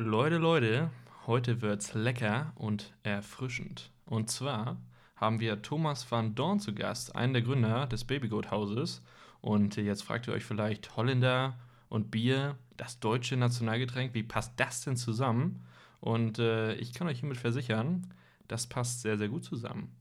[0.00, 0.92] Leute, Leute,
[1.26, 3.90] heute wird's lecker und erfrischend.
[4.06, 4.76] Und zwar
[5.16, 9.02] haben wir Thomas van Dorn zu Gast, einen der Gründer des Babygoat-Hauses.
[9.40, 11.58] Und jetzt fragt ihr euch vielleicht, Holländer
[11.88, 15.64] und Bier, das deutsche Nationalgetränk, wie passt das denn zusammen?
[15.98, 18.06] Und äh, ich kann euch hiermit versichern,
[18.46, 19.96] das passt sehr, sehr gut zusammen.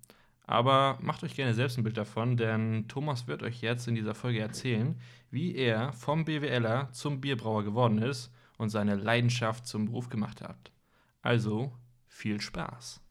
[0.46, 4.14] Aber macht euch gerne selbst ein Bild davon, denn Thomas wird euch jetzt in dieser
[4.14, 4.96] Folge erzählen,
[5.32, 10.72] wie er vom BWLer zum Bierbrauer geworden ist und seine Leidenschaft zum Beruf gemacht hat.
[11.22, 11.74] Also
[12.08, 13.02] viel Spaß.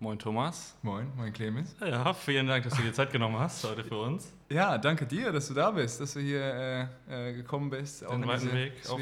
[0.00, 0.74] Moin Thomas.
[0.82, 1.76] Moin, moin Clemens.
[1.80, 4.32] Ja, vielen Dank, dass du dir Zeit genommen hast heute für uns.
[4.48, 8.02] Ja, danke dir, dass du da bist, dass du hier äh, äh, gekommen bist.
[8.02, 9.00] Den weiten Weg auf.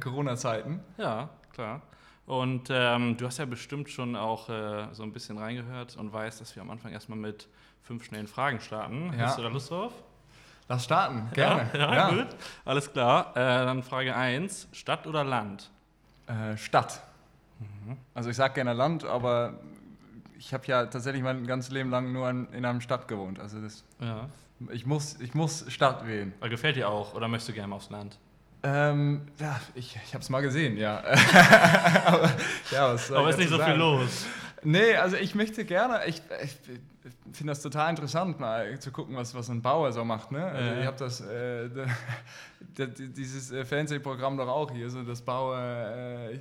[0.00, 0.80] Corona-Zeiten.
[0.96, 1.82] Ja, klar.
[2.26, 6.40] Und ähm, du hast ja bestimmt schon auch äh, so ein bisschen reingehört und weißt,
[6.40, 7.48] dass wir am Anfang erstmal mit
[7.82, 9.12] fünf schnellen Fragen starten.
[9.18, 9.26] Ja.
[9.26, 9.92] Hast du da Lust drauf?
[10.68, 11.68] Lass starten, gerne.
[11.74, 12.28] Ja, ja, gut.
[12.64, 13.36] Alles klar.
[13.36, 15.70] Äh, dann Frage 1, Stadt oder Land?
[16.26, 17.02] Äh, Stadt.
[17.60, 17.98] Mhm.
[18.14, 19.60] Also ich sage gerne Land, aber
[20.38, 23.38] ich habe ja tatsächlich mein ganzes Leben lang nur in, in einer Stadt gewohnt.
[23.38, 24.30] Also das, Ja.
[24.72, 26.32] ich, muss, ich muss Stadt wählen.
[26.40, 28.18] Weil gefällt dir auch oder möchtest du gerne aufs Land?
[28.66, 31.02] Ähm, ja, ich, ich habe es mal gesehen, ja.
[32.06, 32.32] aber
[32.70, 33.98] ja, was Aber ist nicht so dazu viel sagen?
[34.00, 34.26] los.
[34.62, 36.56] Nee, also ich möchte gerne, ich, ich
[37.32, 40.32] finde das total interessant, mal zu gucken, was, was ein Bauer so macht.
[40.32, 40.42] Ne?
[40.44, 40.80] Also Ja.
[40.80, 41.68] ich habe das, äh,
[42.76, 46.38] da- dieses äh, Fernsehprogramm doch auch hier, so das Bauer, äh,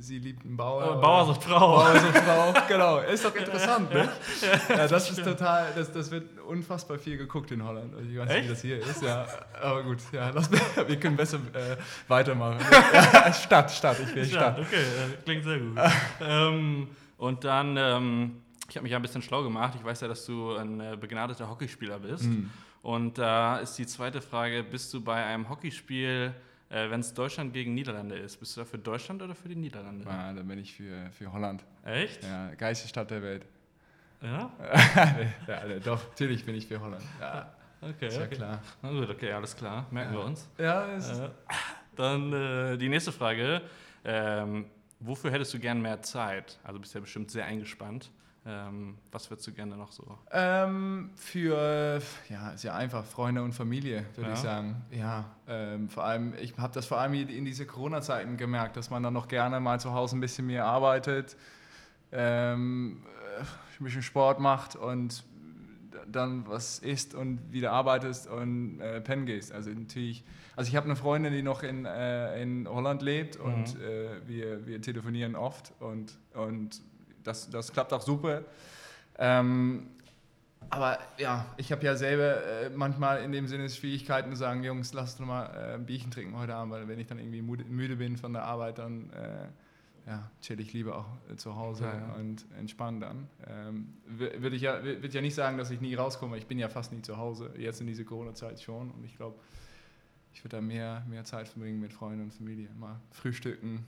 [0.00, 0.98] sie liebt einen Bauer.
[0.98, 1.76] Äh, Bauer sucht Frau.
[1.76, 2.98] Bauer sucht Frau, genau.
[2.98, 4.08] Ist doch interessant, ne?
[4.68, 7.94] Ja, das ist total, das, das wird unfassbar viel geguckt in Holland.
[7.94, 8.44] Also Ich weiß nicht, Echt?
[8.44, 9.26] wie das hier ist, ja.
[9.62, 10.50] Aber gut, ja, lass,
[10.86, 11.76] wir können besser äh,
[12.08, 12.58] weitermachen.
[12.92, 14.58] Ja, Stadt, Stadt, ich will Ja, Stadt.
[14.58, 14.84] okay,
[15.24, 15.78] klingt sehr gut.
[16.20, 18.36] ähm, und dann, ähm,
[18.72, 19.74] ich habe mich ja ein bisschen schlau gemacht.
[19.76, 22.24] Ich weiß ja, dass du ein äh, begnadeter Hockeyspieler bist.
[22.24, 22.50] Mhm.
[22.80, 26.32] Und da ist die zweite Frage: Bist du bei einem Hockeyspiel,
[26.70, 29.56] äh, wenn es Deutschland gegen Niederlande ist, bist du da für Deutschland oder für die
[29.56, 30.08] Niederlande?
[30.08, 31.62] Ah, dann bin ich für, für Holland.
[31.84, 32.24] Echt?
[32.24, 33.44] Ja, geilste Stadt der Welt.
[34.22, 34.50] Ja?
[35.46, 37.02] ja, doch, natürlich bin ich für Holland.
[37.20, 37.52] Ja,
[37.82, 38.06] Okay.
[38.06, 38.36] ist ja okay.
[38.36, 38.62] klar.
[38.80, 39.86] Na gut, okay, alles klar.
[39.90, 40.48] Merken wir uns.
[40.56, 41.28] Ja, ist, Äh,
[41.96, 43.60] dann äh, die nächste Frage.
[44.04, 44.66] Ähm,
[45.00, 46.58] wofür hättest du gern mehr Zeit?
[46.64, 48.10] Also bist ja bestimmt sehr eingespannt.
[48.44, 50.18] Ähm, was würdest du gerne noch so?
[50.32, 54.34] ähm, für, ja, ist ja einfach, Freunde und Familie, würde Ja.
[54.34, 54.82] ich sagen.
[54.90, 59.02] Ja, ähm, vor allem, ich habe das vor allem in diese Corona-Zeiten gemerkt, dass man
[59.04, 61.36] dann noch gerne mal zu Hause ein bisschen mehr arbeitet,
[62.10, 63.02] ähm,
[63.38, 65.24] äh, ein bisschen Sport macht und
[66.10, 69.52] dann was isst und wieder arbeitest und äh, pennen gehst.
[69.52, 70.24] Also natürlich,
[70.56, 73.80] also ich habe eine Freundin, die noch in, äh, in Holland lebt und Mhm.
[73.80, 76.82] äh, wir, wir telefonieren oft und, und
[77.24, 78.42] das, das klappt auch super.
[79.18, 79.88] Ähm,
[80.70, 84.94] aber ja, ich habe ja selber äh, manchmal in dem Sinne Schwierigkeiten zu sagen, Jungs,
[84.94, 87.96] lasst doch mal äh, ein Bierchen trinken heute Abend, weil wenn ich dann irgendwie müde,
[87.96, 89.48] bin von der Arbeit, dann äh,
[90.06, 92.14] ja, chill ich lieber auch äh, zu Hause Ja, ja.
[92.14, 93.28] und entspanne dann.
[93.46, 96.68] Ähm, Würde ich ja, würde ja nicht sagen, dass ich nie rauskomme, ich bin ja
[96.68, 99.36] fast nie zu Hause, jetzt in dieser Corona-Zeit schon und ich glaube,
[100.32, 102.68] ich würde da mehr, mehr Zeit verbringen mit Freunden und Familie.
[102.78, 103.84] Mal frühstücken,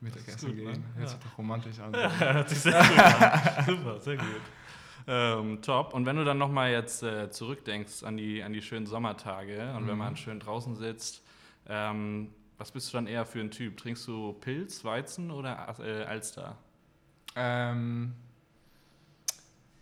[0.00, 0.72] Mittagessen gut, ne?
[0.72, 1.08] gehen, hört Ja.
[1.08, 1.94] sich doch romantisch an.
[2.18, 3.64] Hört sich sehr gut an.
[3.66, 4.26] Super, sehr gut.
[5.06, 5.94] Ähm, top.
[5.94, 9.86] Und wenn du dann nochmal jetzt äh, zurückdenkst an die, an die schönen Sommertage und
[9.86, 9.98] wenn Mhm.
[9.98, 11.22] man schön draußen sitzt,
[11.66, 13.76] ähm, was bist du dann eher für ein Typ?
[13.78, 16.56] Trinkst du Pilz, Weizen oder äh, Alster?
[17.36, 18.14] Ähm,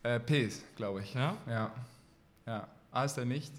[0.03, 1.15] äh, Pilz, glaube ich.
[1.15, 1.37] Ja?
[1.49, 1.71] Ja.
[2.47, 2.69] Ja.
[2.93, 3.53] Alster nicht.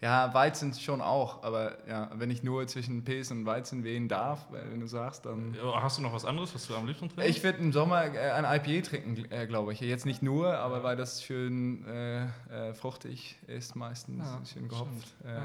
[0.00, 4.46] Ja, Weizen schon auch, aber ja, wenn ich nur zwischen Pilz und Weizen wählen darf,
[4.50, 5.56] wenn du sagst, dann.
[5.74, 7.28] Hast du noch was anderes, was du am liebsten trinkst?
[7.36, 9.80] Ich würde im Sommer äh, ein IPA trinken, äh, glaube ich.
[9.80, 15.16] Jetzt nicht nur, aber weil das schön äh, äh, fruchtig ist meistens, Ja, schön gehopft,
[15.24, 15.44] äh, Ja.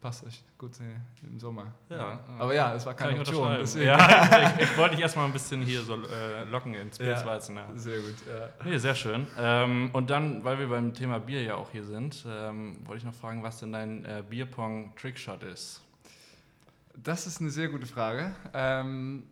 [0.00, 0.72] Passt echt gut
[1.22, 1.66] im Sommer.
[1.88, 2.20] Ja.
[2.38, 3.54] Aber ja, es war Kann keine ich Option.
[3.60, 7.04] deswegen- Ja, ich, ich wollte dich erstmal ein bisschen hier so äh, locken ins Ja.
[7.06, 7.56] Pilzweizen.
[7.56, 7.66] Ja.
[7.74, 8.14] Sehr gut.
[8.26, 8.48] Ja.
[8.64, 9.26] Nee, sehr schön.
[9.38, 13.04] Ähm, und dann, weil wir beim Thema Bier ja auch hier sind, ähm, wollte ich
[13.04, 15.82] noch fragen, was denn dein äh, Bierpong-Trickshot ist.
[16.96, 18.34] Das ist eine sehr gute Frage.
[18.54, 19.24] Ähm,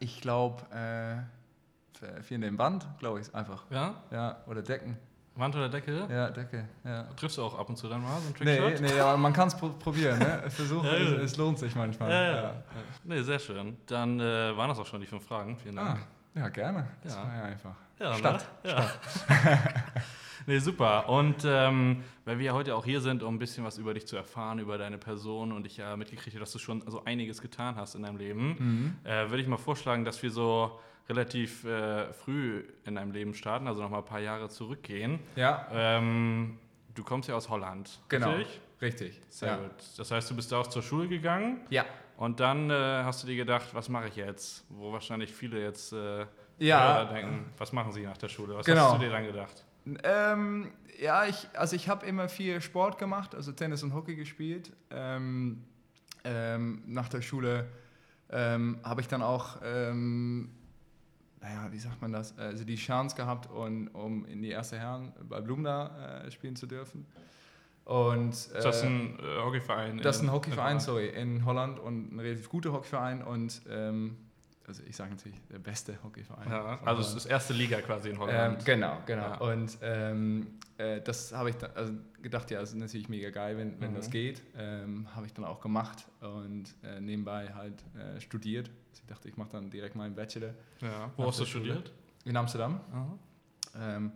[0.00, 1.22] ich glaube, äh,
[2.22, 3.64] für den Band, glaube ich, einfach.
[3.70, 3.94] Ja?
[4.10, 4.98] Ja, oder Decken.
[5.36, 6.06] Wand oder Decke?
[6.08, 6.64] Ja, Decke.
[6.84, 7.04] Ja.
[7.16, 8.80] Triffst du auch ab und zu dann mal so Nee, Trickshot?
[8.82, 10.18] nee, aber man kann es pro probieren.
[10.18, 10.44] Ne?
[10.48, 12.10] Versuchen, Ja, es, es lohnt sich manchmal.
[12.10, 12.54] Ja, ja.
[13.02, 13.76] Nee, sehr schön.
[13.86, 15.56] Dann äh, waren das auch schon die fünf Fragen.
[15.56, 16.06] Vielen Ah, Dank.
[16.34, 16.86] ja, gerne.
[17.02, 17.22] Das Ja.
[17.24, 17.74] war ja einfach.
[17.98, 18.46] Ja, Stadt.
[18.64, 18.70] Ne?
[18.70, 18.90] Ja.
[20.46, 21.08] nee, super.
[21.08, 24.06] Und ähm, weil wir ja heute auch hier sind, um ein bisschen was über dich
[24.06, 27.40] zu erfahren, über deine Person und ich ja mitgekriegt habe, dass du schon so einiges
[27.40, 28.96] getan hast in deinem Leben, Mhm.
[29.04, 30.78] äh, würde ich mal vorschlagen, dass wir so
[31.08, 35.20] relativ äh, früh in deinem Leben starten, also nochmal ein paar Jahre zurückgehen.
[35.36, 35.68] Ja.
[35.72, 36.58] Ähm,
[36.94, 38.00] du kommst ja aus Holland.
[38.08, 38.32] Genau.
[38.32, 38.60] Richtig?
[38.80, 39.20] Richtig.
[39.28, 39.56] Sehr ja.
[39.56, 39.72] gut.
[39.96, 41.60] Das heißt, du bist da auch zur Schule gegangen.
[41.70, 41.84] Ja.
[42.16, 44.64] Und dann äh, hast du dir gedacht, was mache ich jetzt?
[44.68, 46.26] Wo wahrscheinlich viele jetzt äh,
[46.58, 47.04] ja.
[47.04, 48.54] denken, was machen sie nach der Schule?
[48.54, 48.92] Was genau.
[48.92, 49.64] hast du dir dann gedacht?
[50.04, 54.72] Ähm, ja, ich, also ich habe immer viel Sport gemacht, also Tennis und Hockey gespielt.
[54.90, 55.64] Ähm,
[56.24, 57.66] ähm, nach der Schule
[58.30, 60.50] ähm, habe ich dann auch, ähm,
[61.44, 65.12] naja, wie sagt man das, also die Chance gehabt, und, um in die erste Herren
[65.28, 67.06] bei Blumda äh, spielen zu dürfen.
[67.84, 69.98] Und, äh, ist das ein äh, Hockeyverein?
[69.98, 74.16] Das ist ein Hockeyverein, sorry, in Holland und ein relativ guter Hockeyverein und ähm,
[74.66, 76.48] also ich sage natürlich der beste Hockeyverein.
[76.50, 78.58] Ja, also es ist erste Liga quasi in Holland.
[78.60, 79.22] Ähm, genau, genau.
[79.22, 79.36] Ja.
[79.38, 80.46] Und ähm,
[80.78, 83.92] äh, das habe ich dann, also gedacht, ja, das ist natürlich mega geil, wenn, wenn
[83.92, 83.96] Mhm.
[83.96, 84.42] das geht.
[84.56, 88.68] Ähm, habe ich dann auch gemacht und äh, nebenbei halt äh, studiert.
[88.90, 91.10] Also ich dachte, ich mache dann direkt meinen Bachelor ja.
[91.16, 91.92] Wo hast du studiert?
[92.24, 92.80] in Amsterdam.
[93.78, 94.12] Ähm,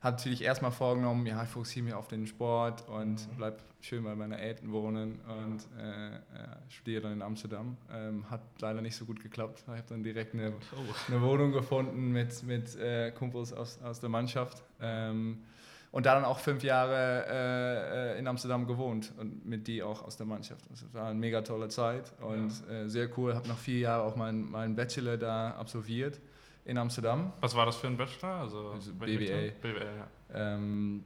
[0.00, 4.14] hat natürlich erstmal vorgenommen, ja, ich fokussiere mich auf den Sport und bleib schön bei
[4.14, 7.76] meiner Eltern wohnen und äh, ja, studiere dann in Amsterdam.
[7.92, 9.62] Ähm, hat leider nicht so gut geklappt.
[9.62, 10.94] Ich habe dann direkt eine, Oh.
[11.08, 14.62] eine Wohnung gefunden mit, mit äh, Kumpels aus, aus der Mannschaft.
[14.80, 15.44] Ähm,
[15.92, 20.02] und da dann auch fünf Jahre äh, äh, in Amsterdam gewohnt und mit die auch
[20.02, 20.62] aus der Mannschaft.
[20.68, 23.34] Also es war eine mega tolle Zeit und äh, sehr cool.
[23.34, 26.20] Habe nach vier Jahren auch meinen meinen Bachelor da absolviert
[26.66, 27.32] in Amsterdam.
[27.40, 28.40] Was war das für ein Bachelor?
[28.40, 28.92] Also, Also.
[29.00, 29.60] Richtung?
[29.62, 30.08] BWL, ja.
[30.34, 31.04] Ähm,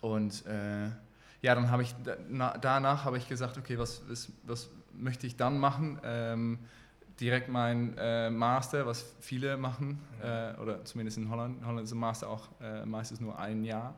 [0.00, 0.86] und äh,
[1.42, 1.94] ja, dann habe ich
[2.28, 6.00] na, danach habe ich gesagt, okay, was, was, was möchte ich dann machen?
[6.02, 6.58] Ähm,
[7.20, 11.58] direkt mein äh, Master, was viele machen, äh, oder zumindest in Holland.
[11.60, 13.94] In Holland ist ein Master auch äh, meistens nur ein Jahr.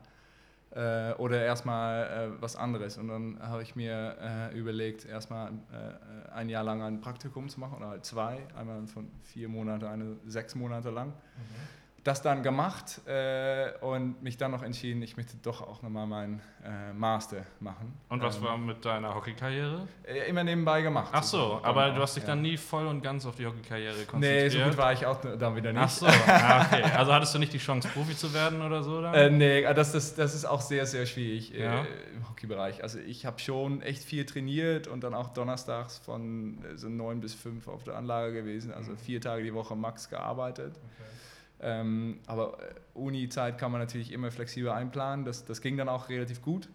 [0.71, 2.03] Äh, oder erstmal
[2.37, 2.97] äh, was anderes.
[2.97, 7.59] Und dann habe ich mir äh, überlegt, erstmal äh, ein Jahr lang ein Praktikum zu
[7.59, 8.45] machen oder halt zwei.
[8.55, 11.13] Einmal von vier Monate, eine sechs Monate lang
[12.03, 16.41] das dann gemacht äh, und mich dann noch entschieden, ich möchte doch auch nochmal meinen
[16.63, 17.93] äh, Master machen.
[18.09, 19.87] Und was Ähm, war mit deiner Hockeykarriere?
[20.07, 21.09] äh, Immer nebenbei gemacht.
[21.11, 22.29] Ach so, aber auch, du hast dich ja.
[22.29, 24.53] dann nie voll und ganz auf die Hockeykarriere konzentriert?
[24.53, 25.81] Nee, so gut war ich auch dann wieder nicht.
[25.81, 26.83] Ach so, ah, okay.
[26.95, 29.01] Also hattest du nicht die Chance, Profi zu werden oder so?
[29.01, 29.13] Dann?
[29.13, 31.81] Äh, nee, das, das, das ist auch sehr, sehr schwierig Ja.
[31.83, 31.85] äh,
[32.15, 32.81] im Hockeybereich.
[32.83, 37.19] Also ich habe schon echt viel trainiert und dann auch donnerstags von äh, so neun
[37.19, 38.73] bis fünf auf der Anlage gewesen.
[38.73, 40.75] Also vier Tage die Woche max gearbeitet.
[41.61, 45.25] Ähm, aber äh, Uni-Zeit kann man natürlich immer flexibel einplanen.
[45.25, 46.69] Das, das ging dann auch relativ gut.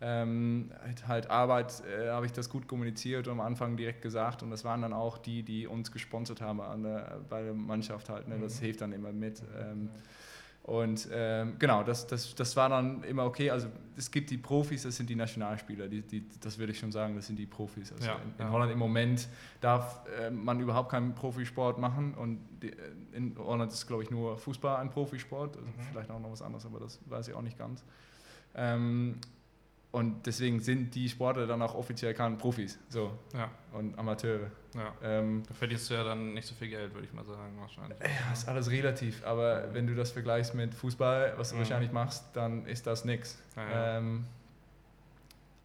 [0.00, 4.42] Ähm, halt, halt Arbeit äh, habe ich das gut kommuniziert und am Anfang direkt gesagt.
[4.42, 8.08] Und das waren dann auch die, die uns gesponsert haben an der, bei der Mannschaft
[8.08, 8.28] halt.
[8.28, 8.38] Ne?
[8.38, 9.42] Das hilft dann immer mit.
[9.58, 9.88] Ähm,
[10.66, 13.50] und ähm, genau, das, das, das war dann immer okay.
[13.50, 16.90] Also es gibt die Profis, das sind die Nationalspieler, die, die, das würde ich schon
[16.90, 17.92] sagen, das sind die Profis.
[17.92, 18.50] Also Ja, in, in.
[18.52, 19.28] Holland im Moment
[19.60, 22.74] darf äh, man überhaupt keinen Profisport machen und die, äh,
[23.12, 25.72] in Holland ist, glaube ich, nur Fußball ein Profisport, also Mhm.
[25.92, 27.84] vielleicht auch noch was anderes, aber das weiß ich auch nicht ganz.
[28.56, 29.16] Ähm,
[29.96, 34.50] und deswegen sind die Sportler dann auch offiziell keine Profis so, Ja, und Amateure.
[34.74, 34.92] ja.
[35.02, 37.98] Ähm, Da verdienst du ja dann nicht so viel Geld, würde ich mal sagen, wahrscheinlich.
[38.00, 41.60] ja, ist alles relativ, aber wenn du das vergleichst mit Fußball, was du Mhm.
[41.60, 43.38] wahrscheinlich machst, dann ist das nichts.
[43.56, 43.96] Ja.
[43.98, 44.24] Ähm,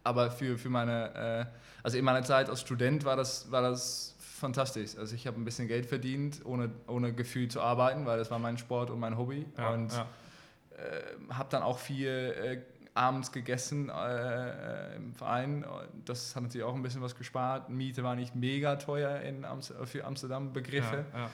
[0.04, 4.16] aber für, für meine, äh, also in meiner Zeit als Student war das, war das
[4.18, 4.96] fantastisch.
[4.98, 8.38] Also ich habe ein bisschen Geld verdient, ohne, ohne Gefühl zu arbeiten, weil das war
[8.40, 9.46] mein Sport und mein Hobby.
[9.72, 12.58] Und äh, habe dann auch viel äh,
[12.94, 15.64] abends gegessen äh, äh, im Verein.
[16.04, 17.70] Das hat natürlich auch ein bisschen was gespart.
[17.70, 21.30] Miete war nicht mega teuer in Amst für Amsterdam Begriffe Ja, ja.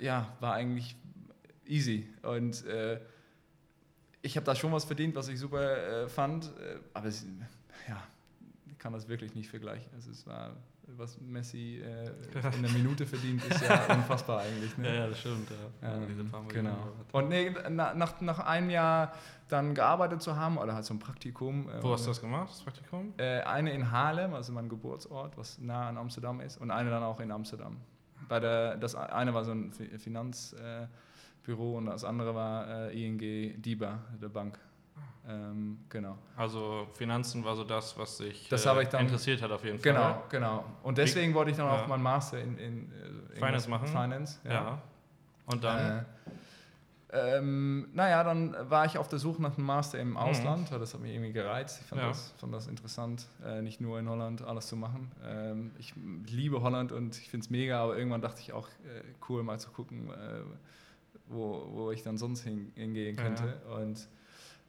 [0.00, 0.96] ja, war eigentlich
[1.66, 2.08] easy.
[2.22, 3.00] Und äh,
[4.22, 6.46] ich habe da schon was verdient, was ich super äh, fand.
[6.46, 7.26] Äh, aber es,
[7.88, 8.02] ja,
[8.70, 9.90] ich kann das wirklich nicht vergleichen.
[9.94, 10.56] Also es war,
[10.96, 14.76] was Messi äh, in einer Minute verdient, ist ja unfassbar eigentlich.
[14.78, 14.88] Ne?
[14.88, 15.48] Ja, ja, das stimmt.
[15.82, 15.94] Ja.
[15.94, 16.76] Ähm, genau.
[17.12, 19.12] Und nee, na, nach, nach einem Jahr
[19.48, 21.68] dann gearbeitet zu haben, oder halt so ein Praktikum.
[21.68, 23.12] äh, Wo hast du das gemacht, das Praktikum?
[23.18, 27.02] äh, eine in Haarlem, also mein Geburtsort, was nah an Amsterdam ist, und eine dann
[27.02, 27.76] auch in Amsterdam.
[28.28, 33.18] Bei der, das eine war so ein Fi- Finanzbüro und das andere war äh, ING
[33.60, 34.58] DIBA, der Bank.
[35.28, 36.18] Ähm, genau.
[36.36, 40.00] Also Finanzen war so das, was dich Das äh, dann- interessiert hat auf jeden Genau,
[40.00, 40.22] Fall.
[40.30, 40.64] genau.
[40.82, 41.82] Und deswegen wollte ich dann Ja.
[41.84, 42.92] auch meinen Master in, in
[43.32, 43.86] äh, Finance machen?
[43.86, 44.82] Finance, Ja.
[45.46, 45.98] Und dann?
[45.98, 46.04] Äh,
[47.14, 50.16] ähm, naja, dann war ich auf der Suche nach einem Master im Mhm.
[50.16, 51.80] Ausland, weil das hat mich irgendwie gereizt.
[51.82, 52.08] Ich fand, Ja.
[52.08, 55.12] das, fand das interessant, äh, nicht nur in Holland alles zu machen.
[55.22, 55.92] Ähm, ich
[56.26, 59.60] liebe Holland und ich finde es mega, aber irgendwann dachte ich auch, äh, cool mal
[59.60, 60.40] zu gucken, äh,
[61.26, 63.60] wo, wo ich dann sonst hin, hingehen Ja, könnte.
[63.78, 64.08] Und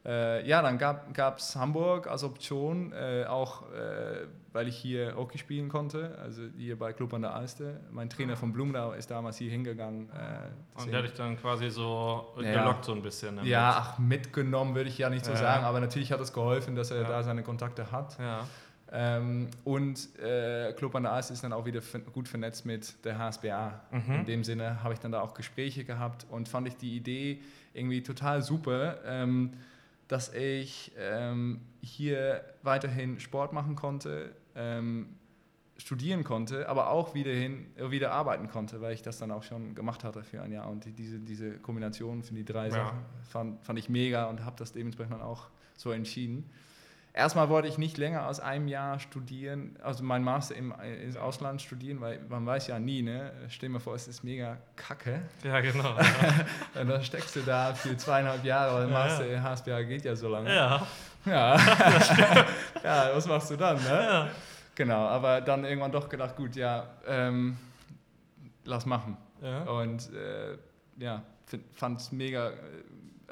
[0.06, 5.38] Äh, ja, dann gab es Hamburg als Option, äh, auch äh, weil ich hier Hockey
[5.38, 7.80] spielen konnte, also hier bei Club an der Alste.
[7.90, 10.10] Mein Trainer von Blumdau ist damals hier hingegangen.
[10.10, 13.36] Äh, und der hat dich dann quasi so ja, gelockt so ein bisschen.
[13.36, 13.50] Damit.
[13.50, 16.90] Ja, ach, mitgenommen würde ich ja nicht so sagen, aber natürlich hat es geholfen, dass
[16.90, 17.08] er ja.
[17.08, 18.18] da seine Kontakte hat.
[18.18, 18.46] Ja.
[18.92, 21.80] Ähm, und äh, Club an der Alste ist dann auch wieder
[22.12, 23.80] gut vernetzt mit der HSBA.
[23.90, 24.14] Mhm.
[24.14, 27.40] In dem Sinne habe ich dann da auch Gespräche gehabt und fand ich die Idee
[27.72, 28.98] irgendwie total super.
[29.04, 29.54] Ähm,
[30.08, 35.16] dass ich ähm, hier weiterhin Sport machen konnte, ähm,
[35.76, 39.74] studieren konnte, aber auch wieder, hin, wieder arbeiten konnte, weil ich das dann auch schon
[39.74, 40.70] gemacht hatte für ein Jahr.
[40.70, 42.70] Und die, diese, diese Kombination für die drei ja.
[42.70, 46.48] Sachen fand, fand ich mega und habe das dementsprechend auch so entschieden.
[47.16, 51.62] Erstmal wollte ich nicht länger als einem Jahr studieren, also mein Master im, ins Ausland
[51.62, 53.30] studieren, weil man weiß ja nie, ne?
[53.48, 55.22] Stell dir mal vor, es ist mega kacke.
[55.44, 55.94] Ja, genau.
[56.74, 59.36] und dann steckst du da für zweieinhalb Jahre, weil Master ja.
[59.36, 60.52] in HSBA geht ja so lange.
[60.52, 60.84] Ja.
[61.24, 61.56] Ja.
[62.82, 63.90] ja, was machst du dann, ne?
[63.90, 64.28] Ja.
[64.74, 67.56] Genau, aber dann irgendwann doch gedacht, gut, ja, ähm,
[68.64, 69.16] lass machen.
[69.40, 69.62] Ja.
[69.62, 70.58] Und äh,
[70.98, 71.22] ja,
[71.74, 72.50] fand es mega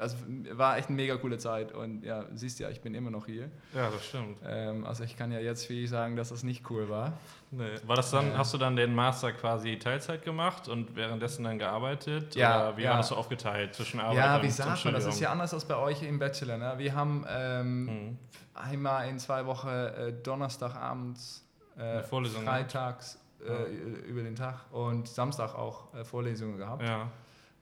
[0.03, 0.17] also
[0.51, 3.49] war echt eine mega coole Zeit und ja, siehst ja, ich bin immer noch hier.
[3.73, 4.37] Ja, das stimmt.
[4.45, 7.13] Ähm, also ich kann ja jetzt wie sagen, dass das nicht cool war.
[7.51, 7.75] Nee.
[7.85, 11.57] War das dann, äh, hast du dann den Master quasi Teilzeit gemacht und währenddessen dann
[11.57, 12.35] gearbeitet?
[12.35, 12.69] Ja.
[12.69, 12.91] Oder wie ja.
[12.91, 15.31] war das so aufgeteilt zwischen Arbeit ja, und Ja, wie sagt man, das ist ja
[15.31, 16.57] anders als bei euch im Bachelor.
[16.57, 16.73] Ne?
[16.77, 18.17] Wir haben ähm, mhm.
[18.53, 25.93] einmal in zwei Wochen äh, Donnerstagabends, äh, freitags äh, über den Tag und Samstag auch
[25.93, 26.83] äh, Vorlesungen gehabt.
[26.83, 27.09] Ja.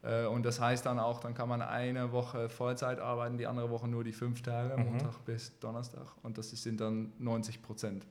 [0.04, 3.70] Äh, und das heißt dann auch, dann kann man eine Woche Vollzeit arbeiten, die andere
[3.70, 4.92] Woche nur die fünf Tage, mhm.
[4.92, 6.08] Montag bis Donnerstag.
[6.24, 8.06] Und das sind dann 90 Prozent,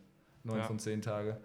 [0.44, 0.64] neun ja.
[0.64, 1.38] von zehn Tage.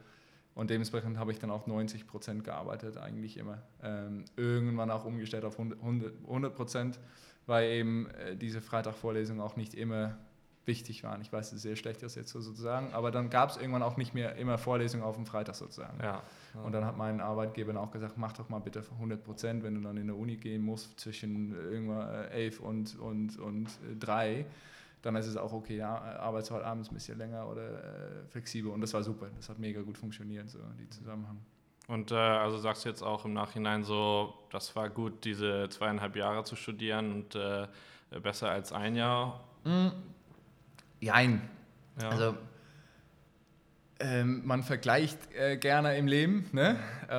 [0.53, 3.61] Und dementsprechend habe ich dann auch 90 Prozent gearbeitet, eigentlich immer.
[3.83, 6.97] Ähm, irgendwann auch umgestellt auf 100 Prozent,
[7.45, 10.15] weil eben äh, diese Freitagvorlesungen auch nicht immer
[10.65, 11.21] wichtig waren.
[11.21, 13.83] Ich weiß, es ist sehr schlecht, das jetzt so sozusagen, aber dann gab es irgendwann
[13.83, 15.97] auch nicht mehr immer Vorlesungen auf dem Freitag sozusagen.
[16.01, 16.23] Ja.
[16.63, 19.81] Und dann hat mein Arbeitgeber auch gesagt, mach doch mal bitte 100 Prozent, wenn du
[19.81, 23.69] dann in der Uni gehen musst zwischen irgendwann 11 und, und, und
[23.99, 24.45] 3,
[25.01, 28.71] dann ist es auch okay, ja, halt abends ein bisschen länger oder äh, flexibel.
[28.71, 31.37] Und das war super, das hat mega gut funktioniert, so die Zusammenhang.
[31.87, 36.15] Und äh, also sagst du jetzt auch im Nachhinein so, das war gut, diese zweieinhalb
[36.15, 37.67] Jahre zu studieren und äh,
[38.23, 39.43] besser als ein Jahr?
[39.63, 39.89] Mm.
[41.05, 41.39] Jein.
[42.01, 42.09] Ja.
[42.09, 42.35] Also
[43.99, 46.49] ähm, man vergleicht äh, gerne im Leben.
[46.51, 46.77] Ne?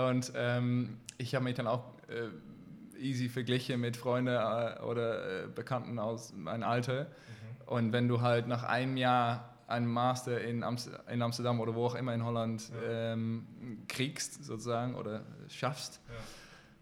[0.09, 5.47] Und ähm, ich habe mich dann auch äh, easy verglichen mit Freunden äh, oder äh,
[5.47, 7.05] Bekannten aus meinem Alter.
[7.05, 7.07] Mhm.
[7.67, 11.87] Und wenn du halt nach einem Jahr einen Master in, Amst in Amsterdam oder wo
[11.87, 13.13] auch immer in Holland ja.
[13.13, 13.47] ähm,
[13.87, 16.01] kriegst, sozusagen, oder schaffst,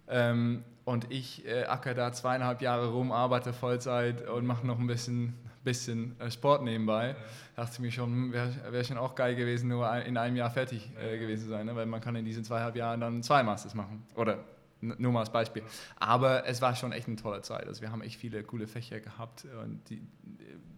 [0.06, 0.30] ja.
[0.30, 4.86] ähm, und ich äh, acker da zweieinhalb Jahre rum, arbeite Vollzeit und mache noch ein
[4.86, 5.34] bisschen
[5.64, 7.16] bisschen äh, Sport nebenbei, ja.
[7.56, 10.50] dachte ich mir schon, hm, wäre wär schon auch geil gewesen, nur in einem Jahr
[10.50, 11.74] fertig äh, gewesen sein, ne?
[11.74, 14.06] weil man kann in diesen zweieinhalb Jahren dann zwei Masters machen.
[14.14, 14.44] Oder
[14.80, 15.62] nur mal als Beispiel.
[15.96, 17.66] Aber es war schon echt eine tolle Zeit.
[17.66, 20.06] Also wir haben echt viele coole Fächer gehabt und die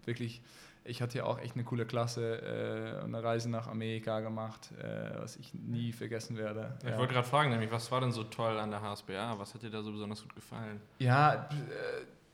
[0.04, 0.42] wirklich,
[0.84, 5.20] ich hatte ja auch echt eine coole Klasse, äh, eine Reise nach Amerika gemacht, äh,
[5.20, 6.76] was ich nie vergessen werde.
[6.84, 9.38] Ja, ich wollte gerade fragen, nämlich, was war denn so toll an der HSBA?
[9.38, 10.80] Was hat dir da so besonders gut gefallen?
[10.98, 11.46] Ja, äh,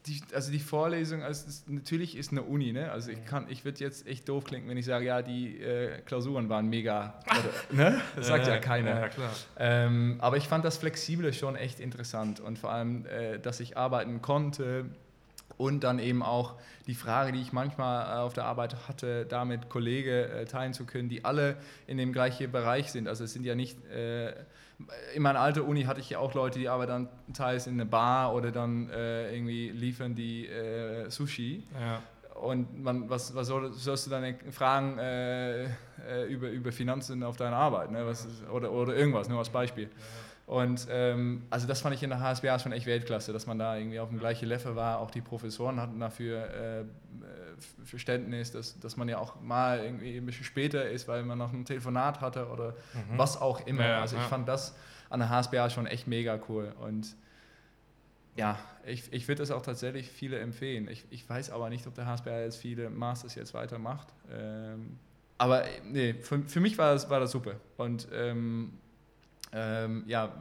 [0.06, 2.90] die, also die Vorlesung, also ist, natürlich ist eine Uni, ne?
[2.90, 6.00] Also ich kann, ich würde jetzt echt doof klingen, wenn ich sage, ja, die äh,
[6.00, 7.20] Klausuren waren mega.
[7.26, 7.50] Oder,
[7.90, 8.00] ne?
[8.16, 9.00] Das sagt ja, ja keiner.
[9.00, 9.30] Ja, klar.
[9.58, 13.76] Ähm, aber ich fand das Flexible schon echt interessant und vor allem, äh, dass ich
[13.76, 14.86] arbeiten konnte
[15.56, 16.56] und dann eben auch
[16.88, 20.74] die Frage, die ich manchmal äh, auf der Arbeit hatte, da mit Kollegen äh, teilen
[20.74, 21.56] zu können, die alle
[21.86, 23.06] in dem gleichen Bereich sind.
[23.06, 24.32] Also es sind ja nicht äh,
[25.14, 27.84] in meiner alten Uni hatte ich ja auch Leute, die arbeiten dann teils in einer
[27.84, 31.64] Bar oder dann äh, irgendwie liefern die äh, Sushi.
[31.80, 32.02] Ja.
[32.34, 35.68] Und man, was, was soll, sollst du dann fragen äh, äh,
[36.28, 37.90] über, über Finanzen auf deiner Arbeit?
[37.90, 38.04] Ne?
[38.06, 39.84] Was ist, oder, oder irgendwas, nur als Beispiel.
[39.84, 39.90] Ja.
[40.46, 43.76] Und ähm, also das fand ich in der HSBA schon echt Weltklasse, dass man da
[43.76, 44.98] irgendwie auf dem gleichen Level war.
[44.98, 46.84] Auch die Professoren hatten dafür äh,
[47.84, 51.52] Verständnis, dass, dass man ja auch mal irgendwie ein bisschen später ist, weil man noch
[51.52, 53.18] ein Telefonat hatte oder mhm.
[53.18, 53.86] was auch immer.
[53.86, 54.28] Ja, also ich ja.
[54.28, 54.74] fand das
[55.10, 56.74] an der HSBA schon echt mega cool.
[56.80, 57.14] Und
[58.34, 60.88] ja, ich, ich würde das auch tatsächlich viele empfehlen.
[60.88, 64.08] Ich, ich weiß aber nicht, ob der HSBA jetzt viele Masters jetzt weitermacht.
[64.30, 64.98] Ähm,
[65.38, 67.56] aber nee, für, für mich war das, war das super.
[67.76, 68.78] Und ähm,
[69.52, 70.32] ähm, ja,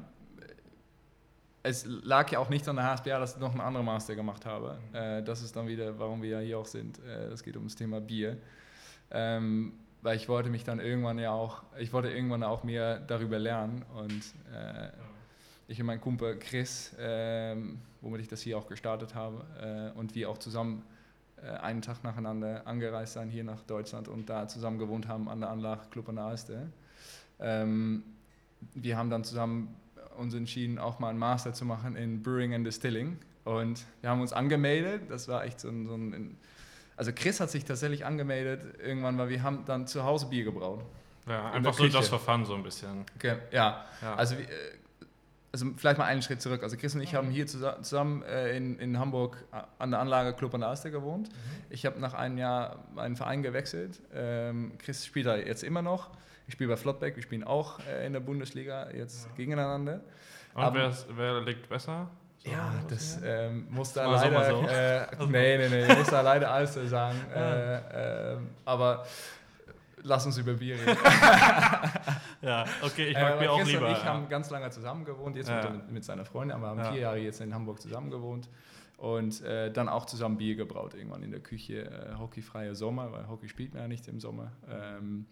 [1.63, 4.45] es lag ja auch nicht an der HSBA, dass ich noch einen anderen Master gemacht
[4.45, 4.79] habe.
[4.89, 4.95] Mhm.
[4.95, 6.99] Äh, das ist dann wieder, warum wir ja hier auch sind.
[6.99, 8.37] Äh, das geht um das Thema Bier.
[9.11, 13.37] Ähm, weil ich wollte mich dann irgendwann ja auch, ich wollte irgendwann auch mehr darüber
[13.37, 14.89] lernen und äh,
[15.67, 20.15] ich und mein Kumpel Chris, ähm, womit ich das hier auch gestartet habe äh, und
[20.15, 20.83] wir auch zusammen
[21.37, 25.41] äh, einen Tag nacheinander angereist sein hier nach Deutschland und da zusammen gewohnt haben an
[25.41, 26.67] der Anlage Club an der Alster.
[27.39, 28.03] Ähm,
[28.73, 29.75] wir haben dann zusammen
[30.17, 33.17] uns entschieden, auch mal einen Master zu machen in Brewing and Distilling.
[33.43, 35.03] Und wir haben uns angemeldet.
[35.09, 36.37] Das war echt so ein, so ein
[36.95, 40.83] also Chris hat sich tatsächlich angemeldet irgendwann, weil wir haben dann zu Hause Bier gebraut.
[41.27, 43.05] Ja, einfach so das Verfahren so ein bisschen.
[43.15, 43.85] Okay, ja.
[44.01, 44.15] ja.
[44.15, 44.45] also äh,
[45.51, 46.63] also vielleicht mal einen Schritt zurück.
[46.63, 49.43] Also Chris und ich haben hier zusammen äh, in, in Hamburg
[49.79, 51.29] an der Anlage Club an der Aster gewohnt.
[51.29, 51.33] Mhm.
[51.69, 53.99] Ich habe nach einem Jahr meinen Verein gewechselt.
[54.13, 56.11] Ähm, Chris spielt da jetzt immer noch.
[56.51, 59.31] Ich spiele bei Flottbeck, wir spielen auch äh, in der Bundesliga jetzt ja.
[59.37, 60.01] gegeneinander.
[60.53, 62.09] Und Aber, wer, liegt besser?
[62.39, 64.49] So ja, das ähm, muss da leider.
[64.49, 64.67] So.
[64.67, 67.17] Äh, nee, nee, nee, muss da leider alles sagen.
[67.33, 67.41] Ja.
[67.41, 69.05] Äh, ähm, aber
[70.03, 70.97] lass uns über Bier reden.
[72.41, 73.87] ja, okay, ich mag äh, Bier auch lieber.
[73.87, 74.03] und ich ja.
[74.03, 75.69] haben ganz lange zusammen gewohnt, jetzt ja.
[75.69, 76.91] mit, mit, seiner Freundin, aber wir haben ja.
[76.91, 78.49] vier Jahre jetzt in Hamburg zusammen gewohnt
[78.97, 81.85] und äh, dann auch zusammen Bier gebraut irgendwann in der Küche.
[81.85, 84.51] Äh, hockeyfreie Sommer, weil Hockey spielt man ja nicht im Sommer.
[84.69, 85.27] Ähm,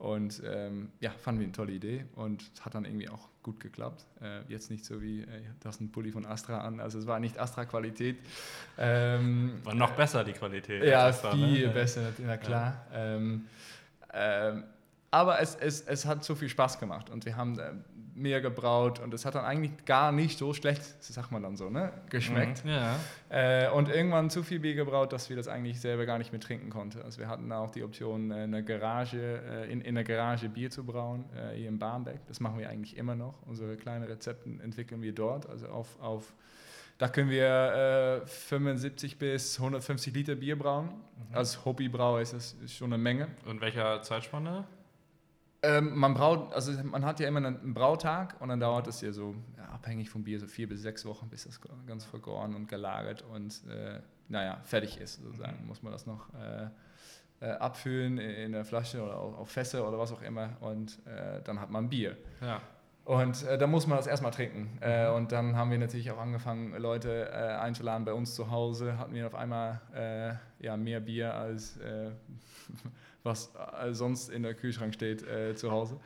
[0.00, 3.60] und ähm, ja, fanden wir eine tolle Idee und es hat dann irgendwie auch gut
[3.60, 4.06] geklappt.
[4.22, 7.06] Äh, jetzt nicht so wie, äh, du hast einen Pulli von Astra an, also es
[7.06, 8.16] war nicht Astra-Qualität.
[8.78, 10.84] Ähm, war noch besser die Qualität.
[10.84, 11.74] Ja, Astra, viel ne?
[11.74, 12.86] besser, na klar.
[12.90, 12.98] Ja.
[12.98, 13.44] Ähm,
[14.14, 14.64] ähm,
[15.10, 17.72] aber es, es, es hat so viel Spaß gemacht und wir haben äh,
[18.14, 21.70] mehr gebraut und es hat dann eigentlich gar nicht so schlecht, sagt man dann so,
[21.70, 22.64] ne, geschmeckt.
[22.64, 22.96] Mhm, ja.
[23.30, 26.40] äh, und irgendwann zu viel Bier gebraut, dass wir das eigentlich selber gar nicht mehr
[26.40, 27.02] trinken konnten.
[27.02, 30.48] Also wir hatten auch die Option, äh, in der Garage, äh, in, in der Garage
[30.48, 31.24] Bier zu brauen,
[31.54, 32.20] hier in Barmbek.
[32.28, 33.34] Das machen wir eigentlich immer noch.
[33.46, 36.34] Unsere kleinen Rezepten entwickeln wir dort, also auf, auf
[36.98, 40.86] da können wir äh, 75 bis 150 Liter Bier brauen.
[40.86, 41.34] Mhm.
[41.34, 43.28] Als Hobbybrauer ist das schon eine Menge.
[43.46, 44.66] Und welcher Zeitspanne?
[45.62, 49.12] Ähm, man braut, also man hat ja immer einen Brautag und dann dauert es ja
[49.12, 52.66] so, ja, abhängig vom Bier, so vier bis sechs Wochen, bis das ganz vergoren und
[52.66, 55.60] gelagert und äh, naja, fertig ist sozusagen.
[55.60, 55.66] Mhm.
[55.66, 56.68] Muss man das noch äh,
[57.40, 61.42] äh, abfüllen in der Flasche oder auf, auf Fässer oder was auch immer und äh,
[61.42, 62.16] dann hat man Bier.
[62.40, 62.60] Ja.
[63.04, 64.78] Und äh, da muss man das erstmal trinken.
[64.80, 65.16] Äh, mhm.
[65.16, 68.98] und dann haben wir natürlich auch angefangen, Leute äh, einzuladen bei uns zu Hause.
[68.98, 72.12] Hatten wir auf einmal äh, ja, mehr Bier als äh,
[73.22, 75.24] was äh, sonst in der Kühlschrank steht
[75.56, 75.98] zu Hause.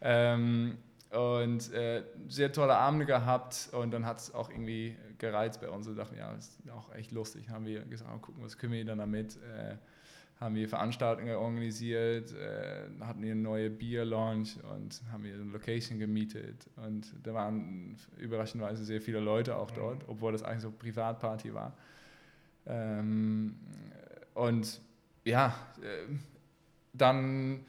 [0.00, 0.78] Ähm,
[1.10, 1.62] und
[2.28, 5.86] sehr tolle Abende gehabt und dann hat es auch irgendwie gereizt bei uns.
[5.86, 7.48] Wir dachten, ja, das ist auch echt lustig.
[7.48, 9.38] Haben wir gesagt, oh, gucken, was können wir dann damit
[10.40, 15.98] haben wir Veranstaltungen organisiert, äh, hatten wir eine neue Bier-Launch und haben wir eine Location
[15.98, 16.68] gemietet.
[16.76, 20.12] Und da waren überraschenderweise sehr viele Leute auch dort, mhm.
[20.12, 21.76] obwohl das eigentlich so Privatparty war.
[22.66, 23.56] Ähm,
[24.34, 24.80] und
[25.24, 26.14] ja, äh,
[26.98, 27.64] dann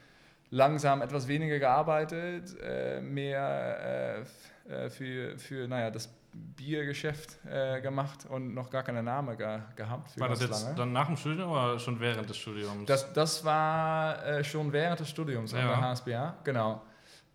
[0.50, 4.24] langsam etwas weniger gearbeitet, äh, mehr
[4.68, 9.58] äh, äh, für, für naja, das Biergeschäft äh, gemacht und noch gar keinen Namen ge
[9.74, 10.18] gehabt.
[10.18, 10.76] war das jetzt lange.
[10.76, 12.86] dann nach dem Studium oder schon während des Studiums?
[12.86, 15.58] Das, das war äh, schon während des Studiums ja.
[15.58, 16.82] an der HSBA, genau.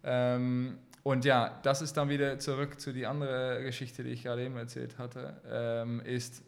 [0.04, 4.44] Ähm, und ja, das ist dann wieder zurück zu die andere Geschichte, die ich gerade
[4.44, 6.44] eben erzählt hatte, ähm, ist,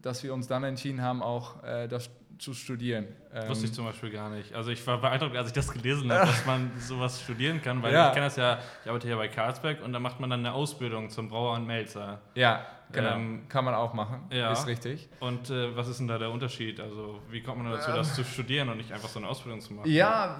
[0.00, 2.10] dass wir uns dann entschieden haben, auch äh, das
[2.42, 3.06] zu studieren.
[3.32, 4.52] Ähm Wusste ich zum Beispiel gar nicht.
[4.52, 7.92] Also ich war beeindruckt, als ich das gelesen habe, dass man sowas studieren kann, weil
[7.92, 8.08] ja.
[8.08, 10.52] ich kenne das ja, ich arbeite ja bei Carlsberg und da macht man dann eine
[10.52, 12.20] Ausbildung zum Brauer und Melzer.
[12.34, 14.52] Ja, Genau, ähm, kann man auch machen, ja.
[14.52, 15.08] ist richtig.
[15.20, 16.80] Und äh, was ist denn da der Unterschied?
[16.80, 19.60] Also wie kommt man dazu, ähm, das zu studieren und nicht einfach so eine Ausbildung
[19.60, 19.90] zu machen?
[19.90, 20.38] Ja,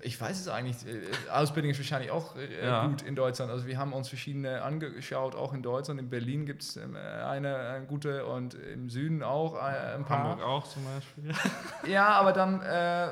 [0.00, 0.76] ich weiß es eigentlich.
[0.86, 2.86] Äh, Ausbildung ist wahrscheinlich auch äh, ja.
[2.86, 3.50] gut in Deutschland.
[3.50, 6.00] Also wir haben uns verschiedene angeschaut, auch in Deutschland.
[6.00, 10.20] In Berlin gibt es ähm, eine, eine, gute und im Süden auch äh, ein paar.
[10.20, 11.32] Hamburg auch zum Beispiel.
[11.90, 13.08] ja, aber dann äh,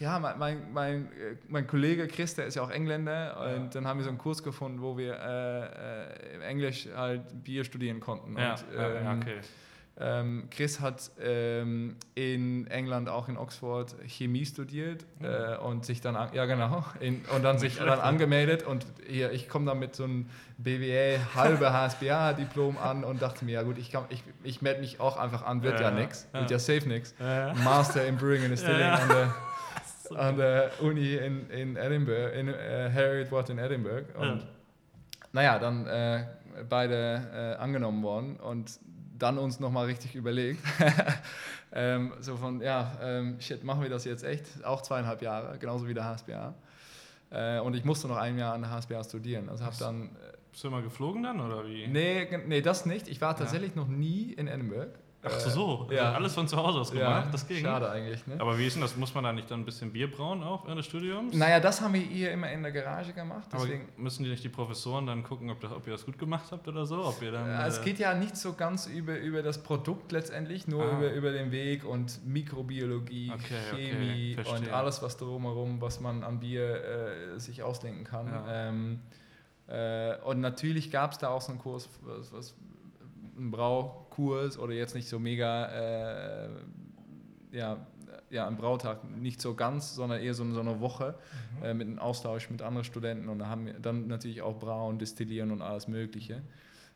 [0.00, 3.56] ja, mein, mein, mein, äh, mein, Kollege Chris, der ist ja auch Engländer, ja.
[3.56, 7.64] und dann haben wir so einen Kurs gefunden, wo wir äh, äh, Englisch halt Bier
[7.64, 8.36] studieren konnten.
[8.36, 9.40] Ja, und, ähm, ja okay.
[10.00, 15.26] Ähm, Chris hat ähm, in England auch in Oxford Chemie studiert mhm.
[15.26, 19.48] äh, und sich dann, ja genau, in, und dann sich dann angemeldet und hier, ich
[19.48, 23.92] komme dann mit so einem BWA halbe HSBA-Diplom an und dachte mir, ja gut, ich,
[24.08, 27.14] ich, ich melde mich auch einfach an, wird ja, ja nix, wird ja safe nix.
[27.62, 29.34] Master in Brewing and Distilling an der
[30.16, 34.06] an der Uni in, in Edinburgh, in äh, Harriet Watt in Edinburgh.
[34.18, 34.48] Und ja.
[35.32, 36.24] naja, dann äh,
[36.68, 38.78] beide äh, angenommen worden und
[39.22, 40.62] dann uns nochmal richtig überlegt.
[41.72, 44.64] ähm, so von, ja, ähm, shit, machen wir das jetzt echt?
[44.64, 46.54] Auch zweieinhalb Jahre, genauso wie der HSBA.
[47.30, 49.48] Äh, und ich musste noch ein Jahr an der HSBA studieren.
[49.48, 50.10] Also habe dann...
[50.50, 51.86] Bist du immer geflogen dann oder wie?
[51.86, 53.08] Nee, nee, das nicht.
[53.08, 53.80] Ich war tatsächlich ja.
[53.80, 54.92] noch nie in Edinburgh.
[55.24, 56.02] Ach so, Äh, ja.
[56.06, 57.62] also alles von zu Hause aus gemacht, ja, das ging.
[57.62, 58.36] Schade eigentlich, ne?
[58.40, 58.96] Aber wie ist denn das?
[58.96, 61.32] Muss man da nicht dann ein bisschen Bier brauen auch während des Studiums?
[61.34, 63.46] Naja, das haben wir hier immer in der Garage gemacht.
[63.52, 66.18] Aber Deswegen, müssen die nicht die Professoren dann gucken, ob, das, ob ihr das gut
[66.18, 67.04] gemacht habt oder so?
[67.04, 70.10] Ob ihr dann, Ja, es äh, geht ja nicht so ganz über, über das Produkt
[70.10, 70.96] letztendlich, nur Ah.
[70.98, 74.58] über, über den Weg und Mikrobiologie, Okay, okay, Chemie verstehe.
[74.58, 76.82] und alles, was drumherum, was man an Bier
[77.34, 78.26] äh, sich ausdenken kann.
[78.26, 78.68] Ja.
[78.68, 79.00] Ähm,
[79.68, 82.54] äh, und natürlich gab es da auch so einen Kurs, was, was,
[83.36, 83.50] einen
[84.16, 86.48] Braukurs oder jetzt nicht so mega, äh,
[87.52, 87.78] ja,
[88.30, 91.14] ja, ein Brautag, nicht so ganz, sondern eher so, so eine Woche
[91.58, 91.64] Mhm.
[91.64, 94.98] äh, mit einem Austausch mit anderen Studenten und da haben wir dann natürlich auch Brauen,
[94.98, 96.42] Destillieren und alles Mögliche.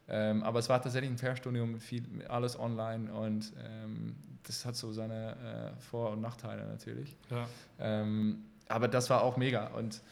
[0.09, 4.65] Ähm, aber es war tatsächlich ein Fernstudium mit viel, mit alles online und ähm, das
[4.65, 7.17] hat so seine äh, Vor- und Nachteile natürlich.
[7.31, 7.47] ja.
[7.81, 9.69] Ähm, aber das war auch mega.
[9.69, 10.03] Und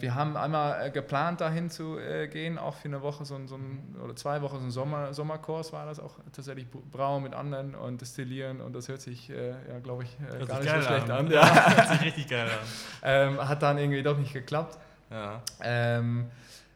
[0.00, 3.46] wir haben einmal äh, geplant, dahin zu äh, gehen, auch für eine Woche, so ein,
[3.46, 7.34] so ein, oder zwei Wochen, so ein Sommer, Sommerkurs war das auch tatsächlich Brauen mit
[7.34, 10.82] anderen und Destillieren und das hört sich, äh, ja, glaube ich, äh, gar nicht so
[10.82, 11.26] schlecht an.
[11.26, 11.30] an.
[11.30, 11.76] Ja, Ja.
[11.76, 12.58] hört sich richtig geil an.
[13.02, 14.78] ähm, hat dann irgendwie doch nicht geklappt.
[15.10, 15.42] Ja.
[15.62, 16.30] Ähm,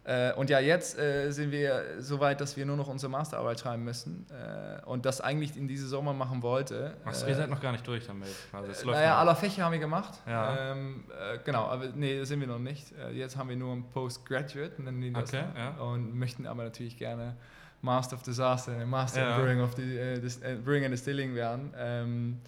[0.05, 3.59] äh, und ja, jetzt äh, sind wir so weit, dass wir nur noch unsere Masterarbeit
[3.61, 6.95] schreiben müssen äh, und das eigentlich in diesem Sommer machen wollte.
[7.05, 8.29] Achso, äh, ihr seid noch gar nicht durch damit.
[8.53, 10.15] Also äh, naja, aller Fächer haben wir gemacht.
[10.27, 10.73] Ja.
[10.73, 12.93] Ähm, äh, genau, aber nee, das sind wir noch nicht.
[13.15, 15.31] Jetzt haben wir nur ein Postgraduate, nennen die das.
[15.31, 15.77] Okay, dann.
[15.79, 15.83] ja.
[15.83, 17.37] Und möchten aber natürlich gerne
[17.81, 19.37] Master of Disaster, Master Ja.
[19.37, 21.73] in Brewing, of the, Brewing and Distilling werden.
[21.77, 22.41] Ähm,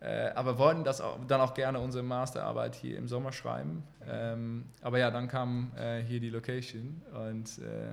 [0.00, 3.84] äh, aber wollten das auch, dann auch gerne unsere Masterarbeit hier im Sommer schreiben.
[4.08, 7.92] Ähm, aber ja, dann kam äh, hier die Location und äh,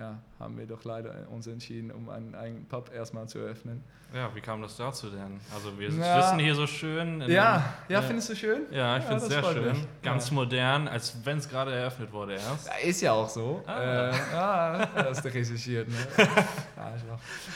[0.00, 3.84] ja, haben wir doch leider uns entschieden, um einen eigenen Pub erstmal zu eröffnen.
[4.14, 5.38] Ja, wie kam das dazu denn?
[5.54, 7.20] Also wir Na, sitzen hier so schön.
[7.28, 8.62] Ja, einem- ja, äh, findest du schön?
[8.72, 9.68] Ja, ich finde es sehr schön.
[9.68, 9.86] mich.
[10.02, 10.34] Ganz Ja.
[10.34, 12.66] modern, als wenn es gerade eröffnet wurde erst.
[12.66, 13.62] Ja, ist ja auch so.
[13.66, 14.08] Ah.
[14.10, 15.88] Äh, ja, das ist recherchiert.
[15.88, 15.94] Ne?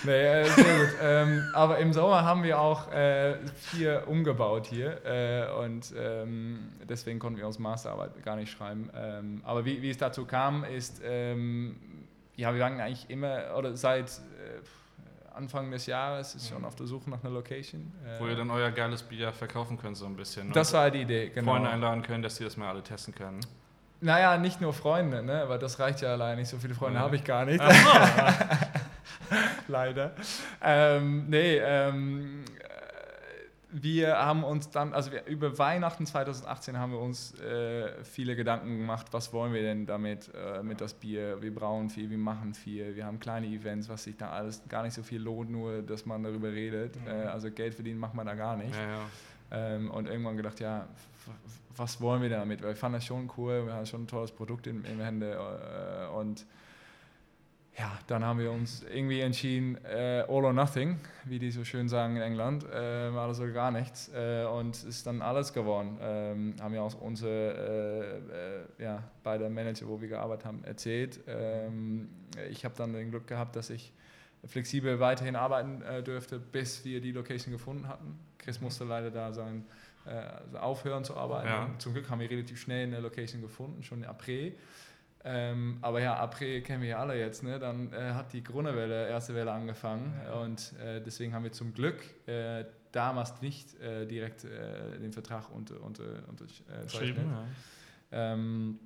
[0.04, 0.94] Nee, äh, sehr gut.
[1.02, 3.36] Ähm, aber im Sommer haben wir auch äh,
[3.72, 8.90] hier umgebaut hier äh, und ähm, deswegen konnten wir unsere Masterarbeit gar nicht schreiben.
[8.94, 11.76] Ähm, aber wie, wie es dazu kam, ist, ähm,
[12.36, 16.86] ja, wir waren eigentlich immer, oder seit äh, Anfang des Jahres ist schon auf der
[16.86, 17.92] Suche nach einer Location.
[18.06, 20.52] Äh, Wo ihr dann euer geiles Bier verkaufen könnt, so ein bisschen.
[20.52, 21.52] das und war die Idee, genau.
[21.52, 23.40] Freunde einladen können, dass die das mal alle testen können.
[24.00, 25.42] Naja, nicht nur Freunde, ne?
[25.42, 26.48] aber das reicht ja allein nicht.
[26.48, 27.04] So viele Freunde Ja.
[27.04, 27.60] habe ich gar nicht.
[29.68, 30.12] Leider.
[30.62, 32.53] Ähm, nee, ähm, äh,
[33.76, 38.78] wir haben uns dann, also wir, über Weihnachten 2018 haben wir uns äh, viele Gedanken
[38.78, 42.54] gemacht, was wollen wir denn damit, äh, mit das Bier, wir brauen viel, wir machen
[42.54, 45.82] viel, wir haben kleine Events, was sich da alles gar nicht so viel lohnt, nur
[45.82, 46.94] dass man darüber redet.
[47.00, 47.08] Mhm.
[47.08, 48.74] Äh, also Geld verdienen macht man da gar nicht.
[48.74, 49.00] ja, ja.
[49.50, 50.86] Ähm, und irgendwann gedacht, ja,
[51.76, 52.62] was wollen wir damit?
[52.62, 55.32] Weil ich fand das schon cool, wir haben schon ein tolles Produkt in, in Hände
[55.32, 56.46] äh, und
[57.76, 61.88] ja, dann haben wir uns irgendwie entschieden, äh, all or nothing, wie die so schön
[61.88, 64.10] sagen in England, äh, alles oder gar nichts.
[64.14, 65.98] Äh, und es ist dann alles geworden.
[66.00, 68.22] Ähm, haben ja auch unsere
[68.78, 71.20] äh, äh, ja, beide Manager, wo wir gearbeitet haben, erzählt.
[71.26, 72.08] Ähm,
[72.48, 73.92] ich habe dann den Glück gehabt, dass ich
[74.46, 78.18] flexibel weiterhin arbeiten äh, dürfte, bis wir die Location gefunden hatten.
[78.38, 79.64] Chris musste leider da sein,
[80.06, 81.48] äh, also aufhören zu arbeiten.
[81.48, 81.70] Ja.
[81.78, 84.54] Zum Glück haben wir relativ schnell eine Location gefunden, schon in April.
[85.26, 87.42] Ähm, aber ja, April kennen wir ja alle jetzt.
[87.42, 87.58] Ne?
[87.58, 90.12] Dann äh, hat die Corona-Welle, erste Welle angefangen.
[90.24, 90.34] Ja.
[90.40, 95.50] Und äh, deswegen haben wir zum Glück äh, damals nicht äh, direkt äh, den Vertrag
[95.50, 96.90] unter, unter, unterzeichnet.
[96.90, 97.32] Geschrieben,
[98.12, 98.32] ja.
[98.32, 98.78] Ähm,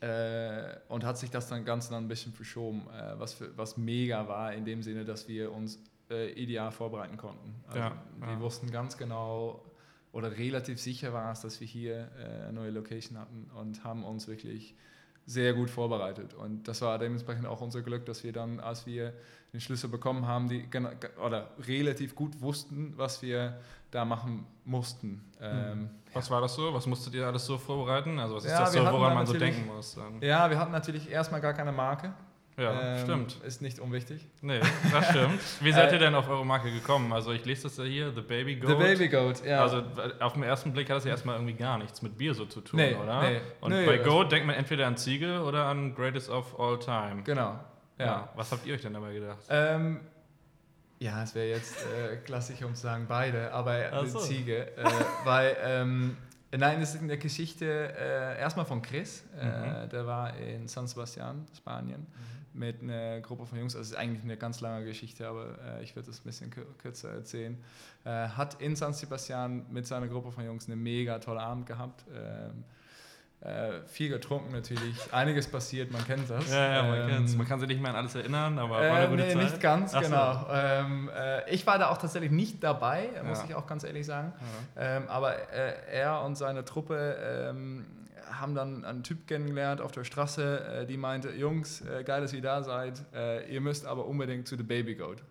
[0.00, 3.76] äh, und hat sich das dann ganz dann ein bisschen verschoben, äh, was, für, was
[3.76, 7.54] mega war in dem Sinne, dass wir uns äh, ideal vorbereiten konnten.
[7.66, 9.64] Also Ja, wir wussten ganz genau
[10.12, 14.04] oder relativ sicher war es, dass wir hier äh, eine neue Location hatten und haben
[14.04, 14.74] uns wirklich
[15.26, 16.34] sehr gut vorbereitet.
[16.34, 19.12] Und das war dementsprechend auch unser Glück, dass wir dann, als wir
[19.52, 20.68] den Schlüssel bekommen haben, die,
[21.24, 23.58] oder relativ gut wussten, was wir
[23.90, 25.22] da machen mussten.
[25.40, 26.72] Ähm, Was war das so?
[26.72, 28.18] Was musstet ihr alles so vorbereiten?
[28.18, 29.94] Also was ist Ja, das so, woran man so denken muss?
[29.94, 30.20] Dann?
[30.22, 32.12] Ja, wir hatten natürlich erstmal gar keine Marke.
[32.58, 33.36] Ja, Ähm, stimmt.
[33.44, 34.26] Ist nicht unwichtig.
[34.42, 34.60] Nee,
[34.92, 35.40] das stimmt.
[35.60, 37.10] Wie seid Äh, ihr denn auf eure Marke gekommen?
[37.12, 38.70] Also ich lese das ja hier, The Baby Goat.
[38.70, 39.62] The Baby Goat, ja.
[39.62, 39.82] Also
[40.20, 42.60] auf den ersten Blick hat das ja erstmal irgendwie gar nichts mit Bier so zu
[42.60, 43.22] tun, Nee, oder?
[43.22, 43.40] nee.
[43.62, 46.78] Und Nee, bei das- Goat denkt man entweder an Ziegel oder an Greatest of All
[46.78, 47.22] Time.
[47.24, 47.58] genau.
[47.98, 48.04] Ja.
[48.06, 48.28] Ja.
[48.36, 49.38] Was habt ihr euch denn dabei gedacht?
[49.48, 50.00] Ähm,
[50.98, 54.18] ja, es wäre jetzt äh, klassisch, um zu sagen beide, aber so.
[54.18, 54.76] Ziege.
[54.76, 54.84] Äh,
[55.24, 56.16] weil, ähm,
[56.50, 59.24] nein, das ist eine Geschichte äh, erstmal von Chris.
[59.40, 59.88] Äh, Mhm.
[59.90, 62.06] der war in San Sebastian, Spanien,
[62.54, 63.74] mit einer Gruppe von Jungs.
[63.74, 66.50] Also es ist eigentlich eine ganz lange Geschichte, aber äh, ich würde es ein bisschen
[66.50, 67.56] kür kürzer erzählen.
[68.04, 72.04] Äh, hat in San Sebastian mit seiner Gruppe von Jungs eine mega tolle Abend gehabt.
[72.14, 72.64] Ähm,
[73.44, 76.48] Äh, viel getrunken natürlich, einiges passiert, man kennt das.
[76.48, 77.34] Ja, ja man ähm, kennt's.
[77.34, 79.42] Man kann sich nicht mehr an alles erinnern, aber war äh, eine gute nee, Zeit.
[79.42, 80.08] nicht ganz, Ach so.
[80.08, 80.46] genau.
[80.52, 83.44] Ähm, äh, ich war da auch tatsächlich nicht dabei, muss Ja.
[83.48, 84.32] ich auch ganz ehrlich sagen.
[84.76, 84.96] Ja.
[84.98, 87.16] Ähm, aber äh, er und seine Truppe
[87.50, 87.84] ähm,
[88.40, 92.32] haben dann einen Typ kennengelernt auf der Straße, äh, die meinte, Jungs, äh, geil, dass
[92.32, 95.22] ihr da seid, äh, ihr müsst aber unbedingt zu The Baby Goat.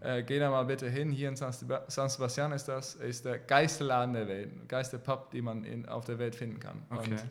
[0.00, 3.24] Äh, geh da mal bitte hin, hier in San, Seba- San Sebastian ist das, ist
[3.24, 6.82] der geilste Laden der Welt, geilste Pub, den man in, auf der Welt finden kann.
[6.90, 7.10] Okay.
[7.10, 7.24] Und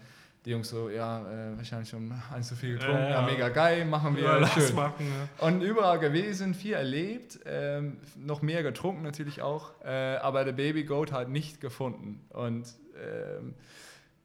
[0.43, 3.85] die Jungs so, ja, äh, wahrscheinlich schon eins zu viel getrunken, Ja, ja, mega geil,
[3.85, 4.75] machen wir, Ja, schön.
[4.75, 5.05] machen.
[5.39, 5.47] Ja.
[5.47, 10.83] Und überall gewesen, viel erlebt, ähm, noch mehr getrunken natürlich auch, äh, aber der Baby
[10.83, 12.25] Goat halt nicht gefunden.
[12.29, 12.65] Und
[13.01, 13.53] ähm,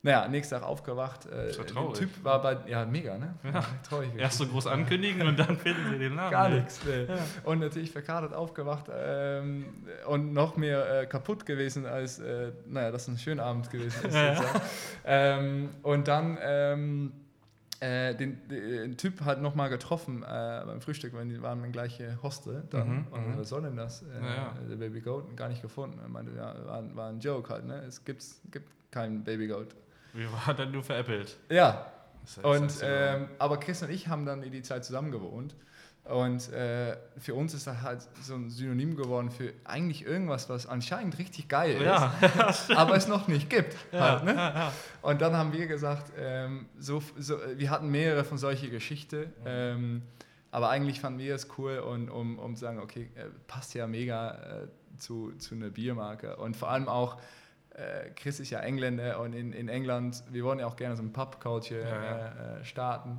[0.05, 1.27] naja, nächsten Tag aufgewacht.
[1.27, 1.93] Äh, Ist ja der.
[1.93, 3.35] Typ war bei, ja, mega, ne?
[3.45, 3.65] Ja.
[3.88, 4.11] traurig.
[4.17, 6.31] Erst so groß ankündigen und dann finden sie den Namen.
[6.33, 6.81] Gar nichts.
[6.85, 7.07] Nee.
[7.45, 9.67] Und natürlich verkadert aufgewacht ähm,
[10.09, 14.15] und noch mehr äh, kaputt gewesen, als, äh, naja, das ein schöner Abend gewesen ist.
[14.23, 14.43] Ja, ja.
[15.05, 17.12] Ähm, und dann ähm,
[17.79, 22.21] äh, den, den Typ halt nochmal getroffen äh, beim Frühstück, weil die waren im gleichen
[22.23, 22.65] Hostel.
[22.71, 22.88] Dann.
[22.88, 23.38] Mhm, und mhm.
[23.38, 24.03] was soll denn das?
[24.03, 24.55] Äh, Ja, ja.
[24.69, 25.99] Der Baby Goat gar nicht gefunden.
[26.01, 27.67] Er meinte, ja, war, war ein Joke halt.
[27.67, 27.83] Ne?
[27.87, 29.75] Es gibt's, gibt keinen Baby Goat.
[30.12, 31.37] Wie war denn du veräppelt?
[31.48, 31.92] Ja,
[32.42, 35.55] und, ähm, aber Chris und ich haben dann in die Zeit zusammen gewohnt.
[36.05, 40.66] Und äh, für uns ist das halt so ein Synonym geworden für eigentlich irgendwas, was
[40.66, 42.12] anscheinend richtig geil ist, ja,
[42.75, 43.77] aber es noch nicht gibt.
[43.92, 44.35] Halt, ne?
[44.35, 44.72] ja.
[45.01, 50.03] Und dann haben wir gesagt, ähm, so, so, wir hatten mehrere von solchen Geschichten, ähm,
[50.51, 53.87] aber eigentlich fanden wir es cool, und, um, um zu sagen, okay, äh, passt ja
[53.87, 56.37] mega äh, zu, zu einer Biermarke.
[56.37, 57.16] Und vor allem auch,
[57.74, 61.02] äh, Chris ist ja Engländer und in, in England, wir wollen ja auch gerne so
[61.02, 62.16] ein Pub-Culture Ja, ja.
[62.56, 63.18] Äh, äh, starten.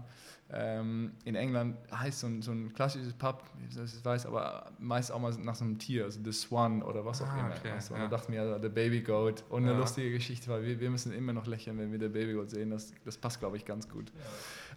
[0.55, 5.19] Ähm, in England heißt so ein, so ein klassisches Pub, ich weiß, aber meist auch
[5.19, 7.55] mal nach so einem Tier, also The Swan oder was auch Ah, immer.
[7.57, 8.03] okay, Also, ja.
[8.03, 9.43] Und da dachten wir, ja, der Baby Goat.
[9.49, 9.77] Und eine Ja.
[9.79, 12.69] lustige Geschichte, weil wir, wir müssen immer noch lächeln, wenn wir der Baby Goat sehen.
[12.69, 14.11] Das, das passt, glaube ich, ganz gut.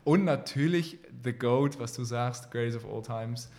[0.04, 3.50] Und natürlich The Goat, was du sagst, Greatest of All Times,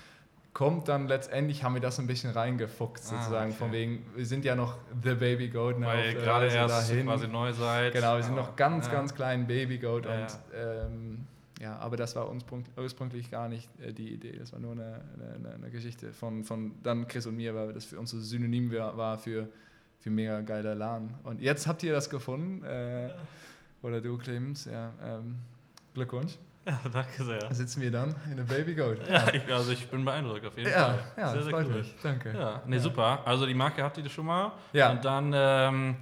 [0.57, 3.59] kommt dann letztendlich, haben wir das ein bisschen reingefuchst, Ah, sozusagen, okay.
[3.59, 5.77] von wegen, wir sind ja noch The Baby Goat.
[5.77, 7.05] ne, Weil auf der gerade Reise erst dahin.
[7.05, 7.93] quasi neu seid.
[7.93, 8.91] Genau, wir sind noch ganz, ja.
[8.93, 11.27] ganz klein Baby Goat Ja, und ähm,
[11.61, 14.35] ja, aber das war ursprung- ursprünglich gar nicht äh, die Idee.
[14.35, 15.01] Das war nur eine,
[15.35, 18.71] eine, eine, Geschichte von, von dann Chris und mir, weil das für uns so Synonym
[18.73, 19.47] war, war für,
[19.99, 21.13] für mega geiler Laden.
[21.23, 22.63] Und jetzt habt ihr das gefunden.
[22.65, 23.09] Äh,
[23.83, 24.91] oder du, Clemens, ja.
[25.03, 25.35] Ähm,
[25.93, 26.39] Glückwunsch.
[26.67, 27.39] Ja, danke sehr.
[27.39, 28.97] Da sitzen wir dann in der Baby Goat.
[29.09, 30.99] Ja, ich, also ich bin beeindruckt auf jeden ja, Fall.
[31.17, 31.73] ja, sehr, das sehr freut cool.
[31.75, 31.95] mich.
[32.03, 32.33] Danke.
[32.37, 33.21] Ja, nee, super.
[33.25, 34.51] Also die Marke habt ihr schon mal.
[34.73, 34.91] Ja.
[34.91, 35.95] Und dann, ähm,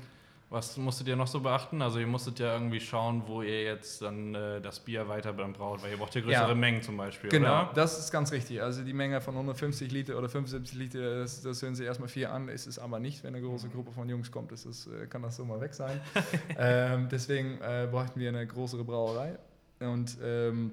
[0.49, 1.82] was musstet ihr noch so beachten?
[1.82, 5.54] Also ihr musstet ja irgendwie schauen, wo ihr jetzt dann äh, das Bier weiter dann
[5.54, 6.56] braut, weil ihr braucht ja größere Ja.
[6.56, 7.71] Mengen zum Beispiel, Genau, oder?
[7.75, 8.62] das ist ganz richtig.
[8.62, 12.28] Also die Menge von 150 Liter oder 75 Liter, das, das hören Sie erstmal viel
[12.28, 13.23] an, ist es aber nicht.
[13.23, 15.73] Wenn eine große Gruppe von Jungs kommt, ist es, äh, kann das so mal weg
[15.73, 15.99] sein.
[16.58, 19.38] ähm, deswegen äh, bräuchten wir eine größere Brauerei.
[19.80, 20.72] Und ähm,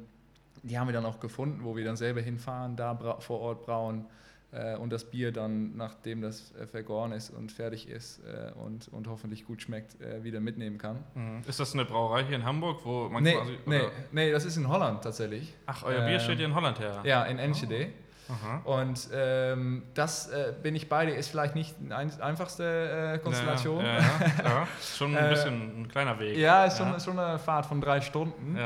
[0.62, 4.04] die haben wir dann auch gefunden, wo wir dann selber hinfahren, da vor Ort brauen
[4.52, 8.86] äh, und das Bier dann, nachdem das äh, vergoren ist und fertig ist äh, und,
[8.88, 11.02] und hoffentlich gut schmeckt, äh, wieder mitnehmen kann.
[11.14, 11.40] Mhm.
[11.48, 13.58] Ist das eine Brauerei hier in Hamburg, wo man Nee, quasi.
[13.66, 13.80] nee,
[14.12, 15.52] nee, das ist in Holland tatsächlich.
[15.66, 17.00] Ach, euer Bier Ähm, steht hier in Holland her.
[17.04, 17.88] Ja, in Enschede.
[18.32, 18.60] Aha.
[18.64, 23.18] Und ähm, das äh, bin ich bei dir, ist vielleicht nicht die ein, einfachste äh,
[23.18, 23.84] Konstellation.
[23.84, 24.02] Ja, Ja,
[24.44, 26.38] ja, schon ein Äh, bisschen ein kleiner Weg.
[26.70, 26.96] schon, Ja.
[26.96, 28.56] ist schon eine Fahrt von drei Stunden.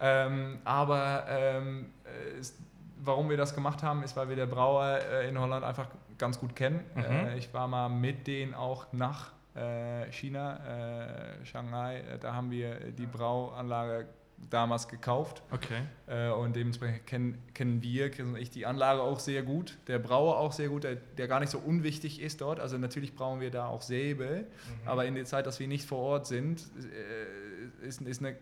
[0.00, 2.58] Ähm, aber ähm, äh, ist,
[2.98, 5.86] warum wir das gemacht haben, ist, weil wir der Brauer äh, in Holland einfach
[6.18, 6.80] ganz gut kennen.
[6.94, 7.02] Mhm.
[7.04, 9.32] Äh, ich war mal mit denen auch nach
[10.10, 10.58] China,
[11.44, 12.02] Shanghai.
[12.20, 14.06] Da haben wir die Brauanlage
[14.50, 15.42] damals gekauft.
[15.50, 15.82] Okay.
[16.06, 19.76] Äh, und dementsprechend kennen, kennen wir, Chris und ich, die Anlage auch sehr gut.
[19.86, 22.60] Der Brauer auch sehr gut, der, der gar nicht so unwichtig ist dort.
[22.60, 24.88] Also natürlich brauchen wir da auch Säbel, Mhm.
[24.88, 26.60] aber in der Zeit, dass wir nicht vor Ort sind,
[27.82, 28.36] äh, ist, ist eine,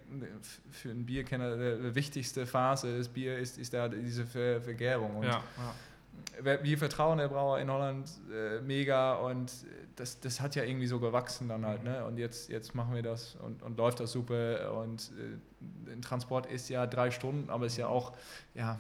[0.71, 5.17] für einen Bierkenner die wichtigste Phase des Bier ist, ist da diese Ver, Vergärung.
[5.17, 6.45] Und Ja, ja.
[6.45, 9.53] wir, wir vertrauen der Brauer in Holland äh, mega und
[9.97, 11.85] das, das hat ja irgendwie so gewachsen dann halt.
[11.85, 12.05] Ne?
[12.05, 14.75] Und jetzt, jetzt machen wir das und, und läuft das super.
[14.81, 18.13] Und äh, ein Transport ist ja drei Stunden, aber ist ja auch,
[18.55, 18.79] ja,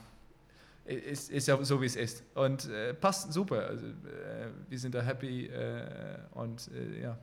[0.84, 2.24] ist, ist ja so wie es ist.
[2.34, 3.66] Und äh, passt super.
[3.68, 3.90] Also, äh,
[4.68, 5.84] wir sind da happy äh,
[6.32, 7.18] und äh, ja,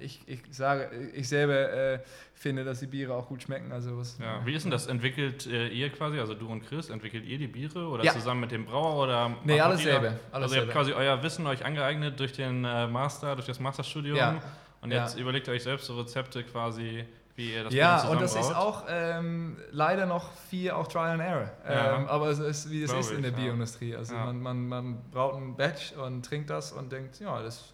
[0.00, 1.98] ich, ich sage, ich selber äh,
[2.34, 3.72] finde, dass die Biere auch gut schmecken.
[3.72, 4.86] Also was, Ja, wie ist denn das?
[4.86, 8.12] Entwickelt äh, ihr quasi, also du und Chris, entwickelt ihr die Biere oder Ja.
[8.12, 9.36] zusammen mit dem Brauer oder?
[9.44, 10.14] Nee, alles selber.
[10.30, 14.16] Alles also ihr habt quasi euer Wissen euch angeeignet durch den Master, durch das Masterstudium
[14.16, 14.40] Ja.
[14.80, 17.04] und jetzt überlegt ihr euch selbst so Rezepte quasi,
[17.38, 21.22] wie ihr das ja, und das ist auch ähm, leider noch viel auch Trial and
[21.22, 21.50] Error.
[21.66, 21.96] Ja.
[21.96, 23.30] Ähm, aber es ist, wie es Glaub ist in der.
[23.30, 23.94] Bioindustrie.
[23.96, 24.24] Also Ja.
[24.26, 27.72] man, man, man braut ein Batch und trinkt das und denkt, ja, das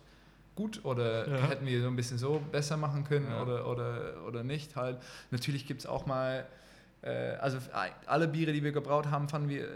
[0.54, 1.48] gut oder Ja.
[1.48, 4.98] hätten wir so ein bisschen so besser machen können oder, oder, oder nicht halt.
[5.30, 6.46] Natürlich gibt es auch mal,
[7.02, 7.58] äh, also
[8.06, 9.66] alle Biere, die wir gebraut haben, fanden wir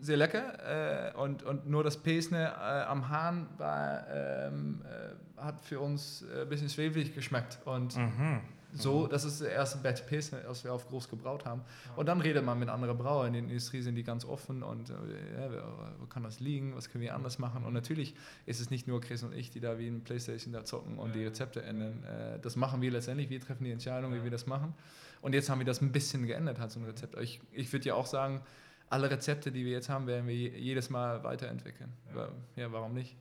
[0.00, 5.64] sehr lecker äh, und, und nur das Pesne äh, am Hahn war, ähm, äh, hat
[5.64, 8.40] für uns äh, ein bisschen schwefelig geschmeckt und Mhm.
[8.72, 11.62] So, das ist der erste Batch Pilsner, das wir auf groß gebraut haben.
[11.96, 13.26] Und dann redet man mit anderen Brauern.
[13.28, 15.50] In der Industrie sind die ganz offen und äh, ja,
[15.98, 16.74] wo kann das liegen?
[16.74, 17.64] Was können wir anders machen?
[17.64, 18.14] Und natürlich
[18.46, 21.14] ist es nicht nur Chris und ich, die da wie ein Playstation da zocken und
[21.14, 22.02] die Rezepte ändern.
[22.04, 23.28] Äh, das machen wir letztendlich.
[23.30, 24.74] Wir treffen die Entscheidung, wie wir das machen.
[25.20, 27.16] Und jetzt haben wir das ein bisschen geändert, halt so ein Rezept.
[27.20, 28.40] Ich, ich würde ja auch sagen,
[28.88, 31.92] alle Rezepte, die wir jetzt haben, werden wir je- jedes Mal weiterentwickeln.
[32.14, 33.16] Ja, ja warum nicht?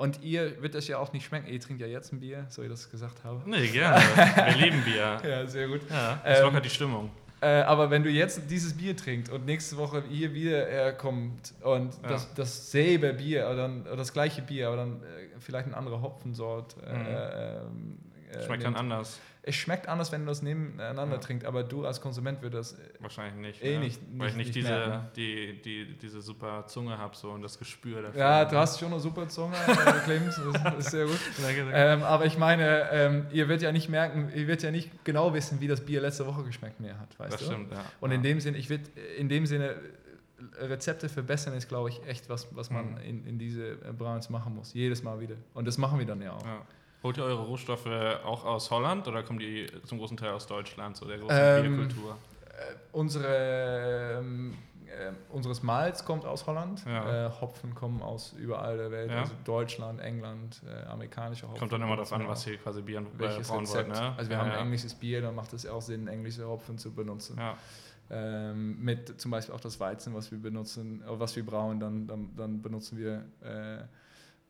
[0.00, 1.46] Und ihr wird das ja auch nicht schmecken.
[1.48, 3.42] Ihr trinkt ja jetzt ein Bier, so ich das gesagt habe.
[3.44, 4.00] Nee, gerne.
[4.00, 5.18] Wir lieben Bier.
[5.28, 5.82] Ja, sehr gut.
[5.90, 7.10] Ja, das Ähm, lockert die Stimmung.
[7.42, 11.52] Äh, aber wenn du jetzt dieses Bier trinkst und nächste Woche hier wieder er kommt
[11.62, 12.08] und Ja.
[12.08, 16.00] das, dasselbe Bier oder, dann, oder das gleiche Bier, aber dann äh, vielleicht eine andere
[16.00, 16.76] Hopfensort.
[16.82, 17.06] Äh, Mhm.
[17.06, 17.98] ähm,
[18.30, 18.76] äh, Schmeckt dann nimmt.
[18.92, 19.20] anders.
[19.42, 21.20] Es schmeckt anders, wenn du das nebeneinander Ja.
[21.20, 23.02] trinkst, aber du als Konsument würdest das.
[23.02, 23.64] Wahrscheinlich nicht.
[23.64, 23.84] Eh ne?
[23.84, 25.08] nicht- Weil ich nicht- nicht, nicht diese, merken.
[25.16, 28.20] die, die, diese super Zunge habe so und das Gespür dafür.
[28.20, 31.18] Ja, du hast schon eine super Zunge, äh, Clemens, das ist sehr gut.
[31.42, 31.72] Danke, danke.
[31.74, 35.32] Ähm, aber ich meine, ähm, ihr werdet ja nicht merken, ihr werdet ja nicht genau
[35.32, 37.46] wissen, wie das Bier letzte Woche geschmeckt mehr hat, weißt das du?
[37.46, 37.82] stimmt, ja.
[38.00, 38.16] Und ja.
[38.16, 38.84] in dem Sinne, ich würde
[39.16, 39.70] in dem Sinne
[40.58, 42.96] äh, Rezepte verbessern ist, glaube ich, echt was, was man Mhm.
[42.98, 44.74] in, in diese äh, Browns machen muss.
[44.74, 45.36] Jedes Mal wieder.
[45.54, 46.44] Und das machen wir dann ja auch.
[47.02, 47.86] Holt ihr eure Rohstoffe
[48.24, 51.76] auch aus Holland oder kommen die zum großen Teil aus Deutschland, so der großen Ähm,
[51.76, 52.16] Bierkultur?
[52.46, 54.54] Äh, unsere, ähm,
[54.86, 56.84] äh, unseres Malz kommt aus Holland.
[56.84, 57.28] Ja.
[57.28, 59.10] Äh, Hopfen kommen aus überall der Welt.
[59.10, 59.20] Ja.
[59.20, 61.58] Also Deutschland, England, äh, amerikanische Hopfen.
[61.58, 63.88] Kommt dann immer darauf an, was ihr quasi Bier äh, welches brauen wollt, Rezept.
[63.88, 64.14] ne?
[64.18, 67.40] Also wir ja, haben englisches Bier, dann macht es auch Sinn, englische Hopfen zu benutzen.
[68.12, 72.30] Ähm, mit zum Beispiel auch das Weizen, was wir benutzen, was wir brauen, dann, dann,
[72.36, 73.24] dann benutzen wir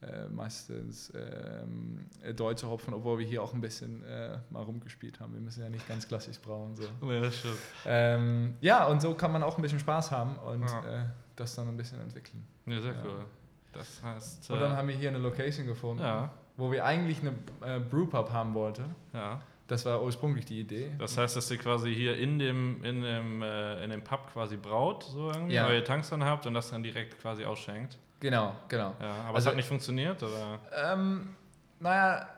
[0.03, 5.21] äh, meistens ähm, äh, deutsche Hopfen, obwohl wir hier auch ein bisschen äh, mal rumgespielt
[5.21, 5.35] haben.
[5.35, 6.75] Wir müssen ja nicht ganz klassisch brauen.
[6.77, 6.85] So.
[7.11, 7.59] Ja, das stimmt.
[7.87, 11.03] Ähm, ja, und so kann man auch ein bisschen Spaß haben und Ja.
[11.03, 11.05] äh,
[11.37, 12.47] das dann ein bisschen entwickeln.
[12.67, 12.99] Ja, sehr Ja.
[13.05, 13.25] cool.
[13.73, 17.21] Das heißt, Und dann äh, haben wir hier eine Location gefunden, ja, wo wir eigentlich
[17.21, 17.31] eine
[17.77, 18.85] äh, Brewpub haben wollten.
[19.13, 19.41] ja.
[19.69, 20.91] Das war ursprünglich die Idee.
[20.99, 24.57] Das heißt, dass ihr quasi hier in dem, in dem, äh, in dem Pub quasi
[24.57, 25.71] braut, so irgendwie, Ja.
[25.73, 27.97] ihr Tanks dann habt und das dann direkt quasi ausschenkt.
[28.21, 28.95] Genau, genau.
[29.01, 30.59] Ja, aber es Also- hat nicht funktioniert, oder?
[30.93, 31.35] Ähm,
[31.81, 32.29] naja,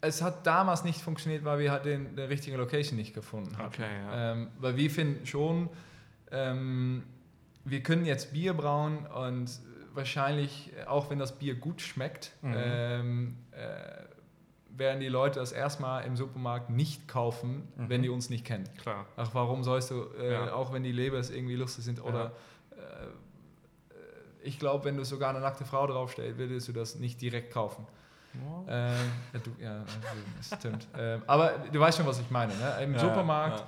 [0.00, 3.66] es hat damals nicht funktioniert, weil wir halt den, die richtige Location nicht gefunden haben.
[3.66, 4.32] Okay, ja.
[4.32, 5.68] Ähm, weil wir finden schon,
[6.32, 7.04] ähm,
[7.64, 9.50] wir können jetzt Bier brauen und
[9.92, 12.54] wahrscheinlich, auch wenn das Bier gut schmeckt, Mhm.
[12.56, 14.04] ähm, äh,
[14.76, 17.88] werden die Leute das erstmal im Supermarkt nicht kaufen, Mhm.
[17.90, 18.68] wenn die uns nicht kennen.
[18.80, 19.04] Klar.
[19.16, 20.54] Ach, warum sollst du, äh, Ja.
[20.54, 22.32] auch wenn die Lebers irgendwie lustig sind oder
[24.42, 27.86] ich glaube, wenn du sogar eine nackte Frau draufstellst, würdest du das nicht direkt kaufen.
[28.68, 28.94] Ähm,
[29.32, 29.84] ja, du, ja,
[30.36, 30.86] das stimmt.
[30.96, 32.54] ähm, aber du weißt schon, was ich meine.
[32.56, 32.84] Ne?
[32.84, 33.64] Im Ja, Supermarkt,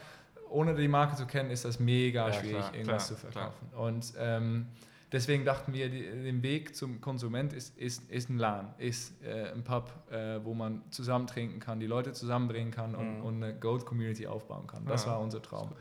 [0.51, 3.69] ohne die Marke zu kennen, ist das mega schwierig, klar, irgendwas klar, zu verkaufen.
[3.77, 4.69] Und ähm,
[5.11, 9.51] deswegen dachten wir, die, den Weg zum Konsument ist, ist, ist ein Laden, ist äh,
[9.53, 13.25] ein Pub, äh, wo man zusammen trinken kann, die Leute zusammenbringen kann und, Mhm.
[13.25, 14.87] und eine Gold-Community aufbauen kann.
[14.87, 15.73] Das war unser Traum.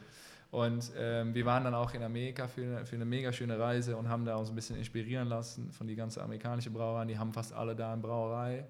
[0.52, 3.96] Und ähm, wir waren dann auch in Amerika für eine, für eine mega schöne Reise
[3.96, 7.06] und haben da uns ein bisschen inspirieren lassen von die ganze amerikanische Brauerei.
[7.06, 8.66] Die haben fast alle da eine Brauerei,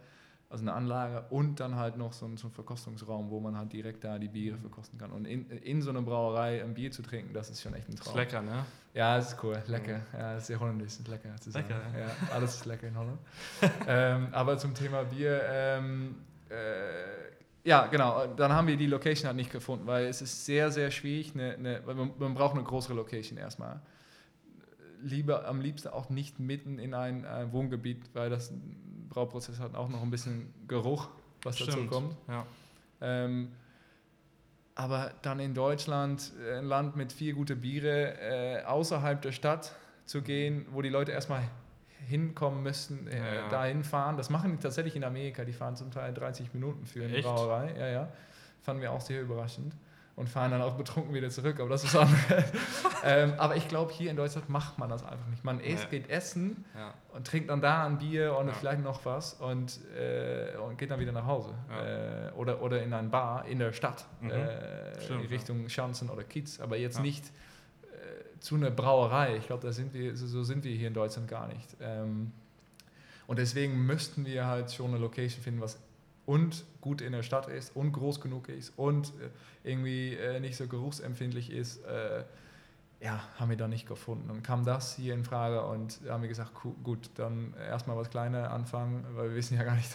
[0.48, 3.74] also eine Anlage und dann halt noch so ein, so ein Verkostungsraum, wo man halt
[3.74, 5.12] direkt da die Biere verkosten kann.
[5.12, 7.94] Und in, in so einer Brauerei ein Bier zu trinken, das ist schon echt ein
[7.94, 8.16] Ist Traum.
[8.16, 8.64] lecker, ne?
[8.94, 10.02] Ja, das ist cool, lecker.
[10.14, 11.68] Ja, das ist sehr holländisch, ist lecker zu sagen.
[11.68, 12.12] Lecker, ja.
[12.32, 13.20] alles ist lecker in Holland.
[13.88, 16.18] ähm, aber zum Thema Bier, ähm,
[16.48, 20.72] äh, ja, genau, dann haben wir die Location halt nicht gefunden, weil es ist sehr,
[20.72, 23.82] sehr schwierig, eine, eine, man, man braucht eine größere Location erstmal.
[25.04, 28.54] Lieber, am liebsten auch nicht mitten in ein äh, Wohngebiet, weil das
[29.10, 31.10] Brauprozess hat auch noch ein bisschen Geruch,
[31.44, 31.92] was dazu Stimmt.
[31.92, 32.16] kommt.
[32.28, 32.46] Ja.
[33.02, 33.52] Ähm,
[34.76, 39.76] aber dann in Deutschland, äh, ein Land mit vier gute Biere, äh, außerhalb der Stadt
[40.06, 41.44] zu gehen, wo die Leute erstmal
[42.08, 43.50] hinkommen müssen, äh, Ja, ja.
[43.50, 44.18] dahin fahren.
[44.18, 45.44] Das machen die tatsächlich in Amerika.
[45.46, 47.28] Die fahren zum Teil 30 Minuten für eine Echt?
[47.28, 47.74] Brauerei.
[47.78, 48.08] Ja, ja.
[48.62, 49.74] Fanden wir auch sehr überraschend.
[50.18, 51.60] Und fahren dann auch betrunken wieder zurück.
[51.62, 52.44] Aber das ist andere.
[53.06, 55.44] ähm, aber ich glaube, hier in Deutschland macht man das einfach nicht.
[55.46, 56.66] Man isst, geht essen
[57.14, 61.00] und trinkt dann da ein Bier und vielleicht noch was und, äh, und geht dann
[61.00, 61.54] wieder nach Hause.
[61.72, 64.32] Äh, oder, oder in ein Bar in der Stadt, Mhm.
[64.32, 67.32] äh, Stimmt, in Richtung Schanzen oder Kiez, aber jetzt nicht
[68.42, 69.38] zu einer Brauerei.
[69.38, 71.78] Ich glaube, so, sind wir hier in Deutschland gar nicht.
[71.80, 72.34] Ähm,
[73.28, 75.80] und deswegen müssten wir halt schon eine Location finden, was
[76.26, 80.56] und gut in der Stadt ist und groß genug ist und äh, irgendwie äh, nicht
[80.56, 81.84] so geruchsempfindlich ist.
[81.86, 82.24] Äh,
[83.00, 84.30] ja, haben wir da nicht gefunden.
[84.30, 86.52] Und kam das hier in Frage und haben wir gesagt,
[86.84, 89.90] gut, dann erstmal was Kleines anfangen, weil wir wissen ja gar nicht,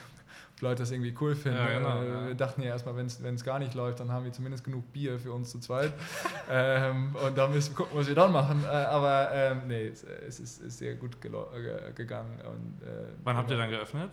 [0.60, 1.58] Leute das irgendwie cool finden.
[1.58, 2.26] Ja, genau, äh, ja.
[2.28, 5.18] Wir dachten ja erstmal, wenn es gar nicht läuft, dann haben wir zumindest genug Bier
[5.18, 5.92] für uns zu zweit.
[6.50, 8.64] ähm, und dann müssen wir gucken, was wir dann machen.
[8.64, 12.40] Äh, aber ähm, nee, es, es ist, ist, sehr gut gegangen.
[12.40, 14.10] Und, äh, Wann habt ihr dann geöffnet?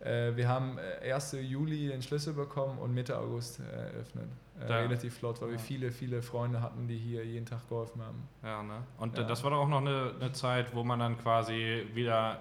[0.00, 1.34] Äh, wir haben 1.
[1.34, 4.28] Äh, Juli den Schlüssel bekommen und Mitte August eröffnet.
[4.60, 5.52] Äh, relativ flott, weil ja.
[5.54, 8.26] wir viele, viele Freunde hatten, die hier jeden Tag geholfen haben.
[8.42, 8.84] Ja, ne?
[8.98, 12.40] Und das war doch auch noch eine, eine, Zeit, wo man dann quasi wieder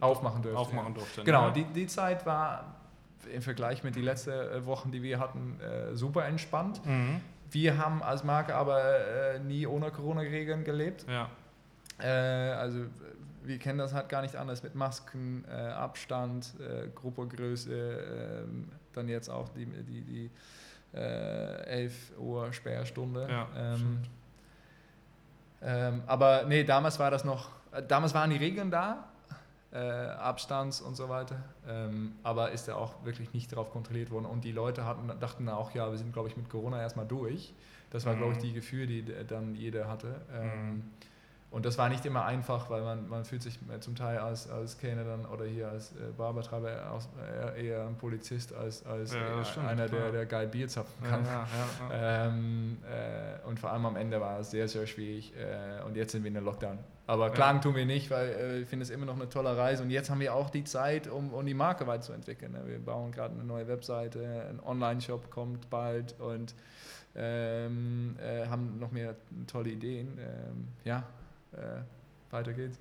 [0.00, 0.58] aufmachen durfte.
[0.58, 1.52] Aufmachen durfte genau, ne?
[1.52, 2.81] die, die Zeit war
[3.26, 5.58] im Vergleich mit den letzten Wochen, die wir hatten,
[5.92, 6.84] super entspannt.
[6.84, 7.20] Mhm.
[7.50, 11.04] Wir haben als Marke aber nie ohne Corona-Regeln gelebt.
[11.08, 11.28] Ja.
[12.56, 12.86] also
[13.44, 18.44] wir kennen das halt gar nicht anders mit Masken, äh, Abstand, äh, Gruppegröße, äh,
[18.92, 20.30] dann jetzt auch die, die, die
[20.94, 23.26] äh, 11 Uhr Sperrstunde.
[23.28, 23.98] Ja, ähm,
[25.62, 29.08] ähm, aber nee, damals war das noch, äh, damals waren die Regeln da,
[29.72, 34.26] äh, Abstands und so weiter, ähm, aber ist ja auch wirklich nicht darauf kontrolliert worden
[34.26, 37.54] und die Leute hatten, dachten auch, ja, wir sind glaube ich mit Corona erstmal durch.
[37.90, 38.18] Das war mhm.
[38.18, 40.20] glaube ich die Gefühl, die dann jeder hatte.
[40.32, 40.82] Ähm, mhm.
[41.52, 44.78] Und das war nicht immer einfach, weil man, man fühlt sich zum Teil als, als
[44.78, 46.70] Kellner dann oder hier als äh, Barbetreiber
[47.58, 51.22] eher ein Polizist als, als ja, stimmt, einer, der, der geil Bier zapfen kann.
[51.26, 51.46] Ja,
[51.90, 55.34] ja, ähm, äh, und vor allem am Ende war es sehr, sehr schwierig.
[55.36, 56.78] Äh, und jetzt sind wir in der Lockdown.
[57.12, 59.82] Aber klagen tun wir nicht, weil äh, ich finde es immer noch eine tolle Reise.
[59.82, 62.52] Und jetzt haben wir auch die Zeit, um, um die Marke weiterzuentwickeln.
[62.52, 62.62] Ne?
[62.64, 66.54] Wir bauen gerade eine neue Webseite, ein Online-Shop kommt bald und
[67.14, 69.14] ähm, äh, haben noch mehr
[69.46, 70.18] tolle Ideen.
[70.18, 71.04] Ähm, ja,
[71.52, 71.82] äh,
[72.30, 72.78] weiter geht's.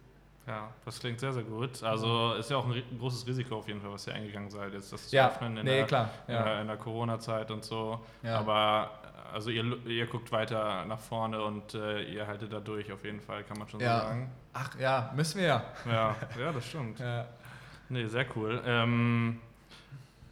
[0.47, 1.83] Ja, das klingt sehr, sehr gut.
[1.83, 4.93] Also ist ja auch ein, großes Risiko auf jeden Fall, was ihr eingegangen seid, jetzt
[4.93, 6.63] das ja, öffnen in, nee, der, ja.
[6.63, 7.99] der, Corona-Zeit und so.
[8.23, 8.39] Ja.
[8.39, 8.91] Aber
[9.33, 13.21] also ihr, ihr guckt weiter nach vorne und äh, ihr haltet da durch auf jeden
[13.21, 13.99] Fall, kann man schon ja.
[13.99, 14.31] so sagen.
[14.53, 15.63] Ach ja, müssen wir ja.
[15.85, 16.99] Ja, ja das stimmt.
[16.99, 17.25] ja.
[17.89, 18.61] Nee, sehr cool.
[18.65, 19.39] Ähm,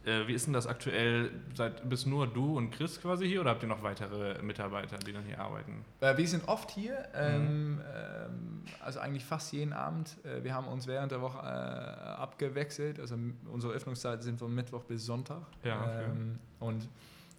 [0.04, 1.30] äh, wie ist denn das aktuell?
[1.54, 5.12] Seid, bist nur du und Chris quasi hier oder habt ihr noch weitere Mitarbeiter, die
[5.12, 5.84] dann hier arbeiten?
[6.00, 7.20] Äh, wir sind oft hier, mhm.
[7.20, 10.16] ähm, ähm, also eigentlich fast jeden Abend.
[10.24, 12.98] Äh, wir haben uns während der Woche äh, abgewechselt.
[12.98, 13.16] Also
[13.52, 15.42] unsere Öffnungszeiten sind von Mittwoch bis Sonntag.
[15.64, 16.04] Ja, okay.
[16.06, 16.88] ähm, und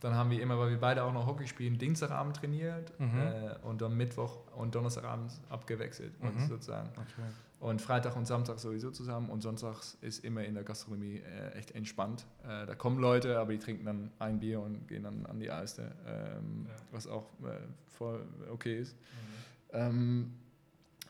[0.02, 3.20] dann haben wir immer, weil wir beide auch noch Hockey spielen, Dienstagabend trainiert mhm.
[3.20, 6.48] Äh, und dann Mittwoch und Donnerstagabend abgewechselt, mhm.
[6.48, 6.90] sozusagen.
[6.90, 7.28] Okay.
[7.60, 11.72] Und Freitag und Samstag sowieso zusammen und Sonntags ist immer in der Gastronomie äh, echt
[11.76, 12.26] entspannt.
[12.44, 15.52] Äh, da kommen Leute, aber die trinken dann ein Bier und gehen dann an die
[15.52, 16.76] Alster, ähm, ja.
[16.92, 18.96] was auch äh, voll okay ist.
[18.96, 19.74] Mhm.
[19.74, 20.34] Ähm,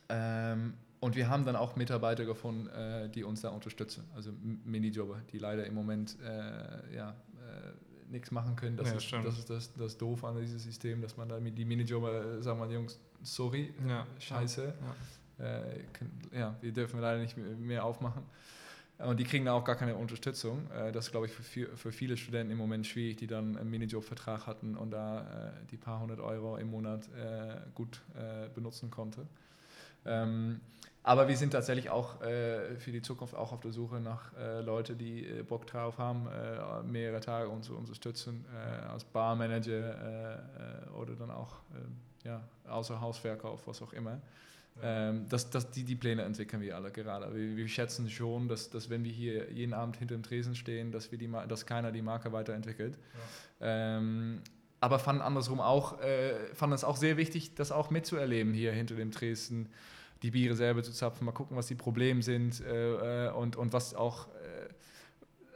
[0.09, 4.33] ähm, und wir haben dann auch Mitarbeiter gefunden, äh, die uns da unterstützen, also
[4.65, 7.15] Minijobber, die leider im Moment äh, ja,
[8.11, 8.77] nichts machen können.
[8.77, 11.57] Das, ja, ist, das ist das, das Doof an diesem System, dass man da mit
[11.57, 14.05] die Minijobber, sagen wir Jungs, sorry, ja.
[14.19, 14.65] scheiße.
[14.65, 14.95] Ja
[15.41, 18.23] äh, ja, die dürfen wir leider nicht mehr aufmachen.
[18.99, 20.69] Und die kriegen da auch gar keine Unterstützung.
[20.71, 23.69] Äh, das ist, glaube ich, für, für viele Studenten im Moment schwierig, die dann einen
[23.69, 27.09] Minijob-Vertrag hatten und da äh, die paar hundert Euro im Monat
[27.73, 28.01] gut
[28.53, 29.27] benutzen konnten.
[30.05, 30.61] Ähm,
[31.03, 34.61] aber wir sind tatsächlich auch äh, für die Zukunft auch auf der Suche nach äh,
[34.61, 36.27] Leuten, die äh, Bock drauf haben,
[36.89, 38.45] mehrere Tage uns zu unterstützen,
[38.91, 40.43] als Barmanager
[40.99, 41.57] oder dann auch
[42.23, 44.21] ja, außer Hausverkauf, was auch immer.
[44.81, 47.33] Ähm, das, das, die, die Pläne entwickeln wir alle gerade.
[47.35, 50.91] Wir, wir schätzen schon, dass, dass wenn wir hier jeden Abend hinter dem Tresen stehen,
[50.91, 52.97] dass, wir die, dass keiner die Marke weiterentwickelt.
[53.59, 53.97] Ja.
[53.97, 54.41] Ähm,
[54.79, 58.95] aber fanden andersrum auch, äh, fanden es auch sehr wichtig, das auch mitzuerleben hier hinter
[58.95, 59.69] dem Tresen,
[60.21, 63.73] die Biere selber zu zapfen, mal gucken, was die Probleme sind äh, äh und, und
[63.73, 64.27] was auch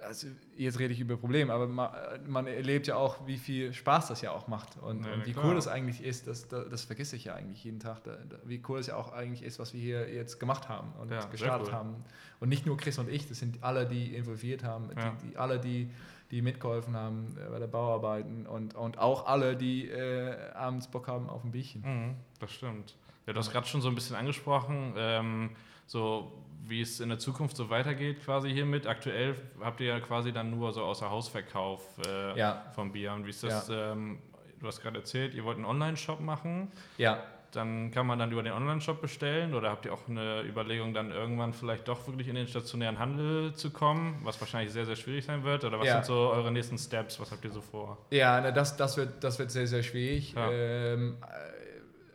[0.06, 1.90] also jetzt rede ich über Probleme, aber man,
[2.28, 5.34] man, erlebt ja auch, wie viel Spaß das ja auch macht und, ja, und wie
[5.34, 5.46] klar.
[5.46, 8.38] cool das eigentlich ist, das, das, das, vergesse ich ja eigentlich jeden Tag, da, da,
[8.46, 11.26] wie cool es ja auch eigentlich ist, was wir hier jetzt gemacht haben und ja,
[11.26, 11.74] gestartet cool.
[11.74, 11.96] haben.
[12.40, 15.12] Und nicht nur Chris und ich, das sind alle, die involviert haben, ja.
[15.22, 15.90] die, die, alle, die,
[16.32, 21.08] die mitgeholfen haben äh, bei der Bauarbeiten und, und auch alle, die äh, abends Bock
[21.08, 21.82] haben auf ein Bierchen.
[21.82, 22.96] Mhm, das stimmt.
[23.26, 25.50] Ja, du hast gerade schon so ein bisschen angesprochen, ähm,
[25.88, 26.32] so
[26.68, 28.88] wie es in der Zukunft so weitergeht quasi hiermit.
[28.88, 32.66] Aktuell habt ihr ja quasi dann nur so außer Hausverkauf äh, ja.
[32.74, 33.14] vom Bier.
[33.14, 33.68] Und wie ist das?
[33.68, 33.92] Ja.
[33.92, 34.20] Ähm,
[34.60, 36.72] du hast gerade erzählt, ihr wollt einen Online-Shop machen.
[36.98, 37.24] Ja.
[37.52, 41.12] Dann kann man dann über den Online-Shop bestellen oder habt ihr auch eine Überlegung, dann
[41.12, 45.24] irgendwann vielleicht doch wirklich in den stationären Handel zu kommen, was wahrscheinlich sehr, sehr schwierig
[45.24, 45.64] sein wird?
[45.64, 45.94] Oder was ja.
[45.94, 47.20] sind so eure nächsten Steps?
[47.20, 47.98] Was habt ihr so vor?
[48.10, 50.34] Ja, das, das, wird, das wird sehr, sehr schwierig.
[50.34, 50.52] Ja.
[50.52, 51.18] Ähm,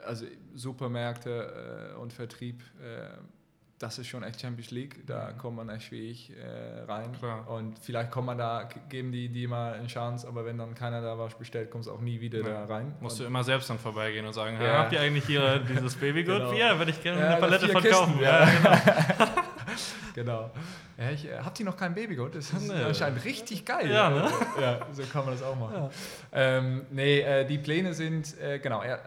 [0.05, 3.09] also Supermärkte äh, und Vertrieb äh,
[3.81, 5.07] das ist schon echt Champions League.
[5.07, 5.39] Da Mhm.
[5.39, 7.13] kommt man echt schwierig äh, rein.
[7.19, 7.49] Klar.
[7.49, 11.01] Und vielleicht kommt man da, geben die, die mal eine Chance, aber wenn dann keiner
[11.01, 12.67] da was bestellt, kommst du auch nie wieder Ja.
[12.67, 12.95] da rein.
[13.01, 14.81] Musst und, du immer selbst dann vorbeigehen und sagen, Ja.
[14.81, 16.37] habt ihr eigentlich hier dieses Babygut?
[16.39, 16.53] Genau.
[16.53, 18.19] Ja, würde ich gerne Ja, eine Palette verkaufen.
[18.19, 18.47] Kisten, ja.
[18.47, 19.35] ja.
[20.15, 20.51] genau.
[20.99, 22.35] Ja, ich, äh, habt ihr noch kein Babygoat?
[22.35, 22.75] Das ist Nee.
[22.83, 23.91] anscheinend richtig geil.
[23.91, 24.31] Ja, ne?
[24.61, 25.75] Ja, so kann man das auch machen.
[25.75, 25.91] Ja.
[26.33, 28.99] Ähm, nee, äh, die Pläne sind, äh, genau, äh,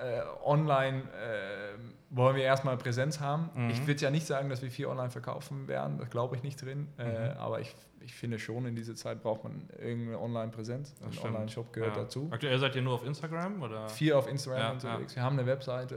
[0.43, 3.49] online äh, wollen wir erstmal Präsenz haben.
[3.55, 3.69] Mhm.
[3.71, 6.61] Ich würde ja nicht sagen, dass wir viel online verkaufen werden, das glaube ich nicht
[6.61, 7.03] drin, äh,
[7.33, 7.37] Mhm.
[7.37, 10.93] aber ich, ich finde schon, in dieser Zeit braucht man irgendeine Online-Präsenz.
[11.01, 11.17] Ein.
[11.25, 12.03] Online-Shop gehört Ja.
[12.03, 12.27] dazu.
[12.31, 13.61] Aktuell seid ihr nur auf Instagram?
[13.63, 13.87] Oder?
[13.89, 15.15] Viel auf Instagram Ja, unterwegs.
[15.15, 15.95] Wir haben eine Webseite,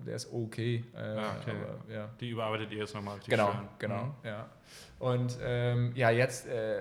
[0.00, 0.84] äh, der ist okay.
[0.96, 1.52] Äh, Ja, okay.
[1.86, 2.08] Aber, ja.
[2.20, 3.68] Die überarbeitet ihr jetzt nochmal Genau, schön.
[3.78, 4.12] genau, Mhm.
[4.24, 4.46] ja.
[5.00, 6.78] Und ähm, ja, jetzt, äh,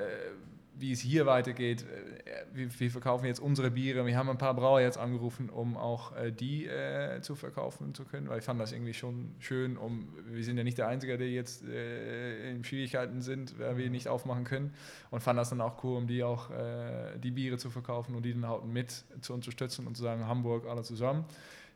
[0.79, 4.05] wie es hier weitergeht, äh, wir, wir verkaufen jetzt unsere Biere.
[4.05, 8.05] Wir haben ein paar Brauer jetzt angerufen, um auch äh, die äh, zu verkaufen zu
[8.05, 9.77] können, weil ich fand das irgendwie schon schön.
[9.77, 13.89] Um, wir sind ja nicht der Einzige, der jetzt äh, in Schwierigkeiten sind, weil wir
[13.89, 14.73] nicht aufmachen können.
[15.11, 18.23] Und fand das dann auch cool, um die auch äh, die Biere zu verkaufen und
[18.23, 21.25] die dann auch mit zu unterstützen und zu sagen, Hamburg, alle zusammen.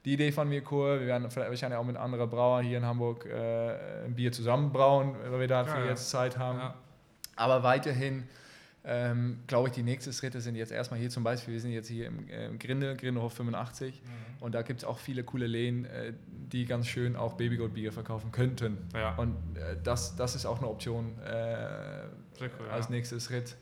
[0.05, 0.99] Die Idee fanden wir cool.
[0.99, 4.71] Wir werden vielleicht wahrscheinlich auch mit anderen Brauern hier in Hamburg äh, ein Bier zusammen
[4.71, 5.91] brauen, weil wir dafür ja.
[5.91, 6.57] jetzt Zeit haben.
[6.57, 6.73] Ja.
[7.35, 8.27] Aber weiterhin
[8.83, 11.87] ähm, glaube ich, die nächsten Schritte sind jetzt erstmal hier zum Beispiel, wir sind jetzt
[11.87, 14.07] hier im, äh, im Grindel, Grindelhof 85 Mhm.
[14.43, 17.91] und da gibt es auch viele coole Läden, äh, die ganz schön auch Babygoat Bier
[17.91, 18.77] verkaufen könnten.
[18.93, 19.15] Ja.
[19.15, 22.05] Und äh, das, das ist auch eine Option äh,
[22.41, 22.91] cool, als ja.
[22.91, 23.55] nächster Schritt.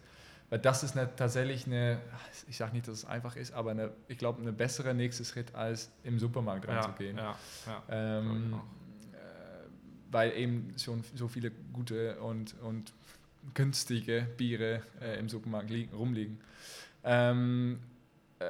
[0.50, 2.00] Weil das ist eine, tatsächlich eine,
[2.48, 5.54] ich sage nicht, dass es einfach ist, aber eine, ich glaube, eine bessere nächste Schritt,
[5.54, 7.18] als im Supermarkt reinzugehen.
[7.18, 7.36] ja.
[7.90, 9.18] Ähm, äh,
[10.12, 12.94] weil eben schon so viele gute und, und
[13.54, 16.40] günstige Biere äh, im Supermarkt liegen, rumliegen.
[17.04, 17.80] Ähm,
[18.40, 18.46] äh,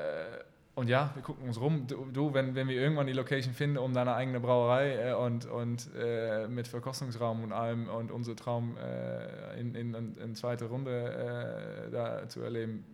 [0.76, 1.88] und ja, wir gucken uns rum.
[1.88, 5.46] Du, du, wenn, wenn wir irgendwann die Location finden, um deine eigene Brauerei äh, und,
[5.46, 11.88] und äh, mit Verkostungsraum und allem und unser Traum äh, in, in, in, zweiter Runde
[11.88, 12.86] äh, da zu erleben,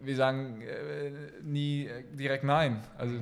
[0.00, 0.62] wir sagen
[1.42, 2.82] nie direkt nein.
[2.98, 3.16] Also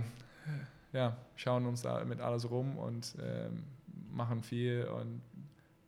[0.92, 3.64] ja, schauen uns da mit alles rum und ähm,
[4.10, 5.22] machen viel und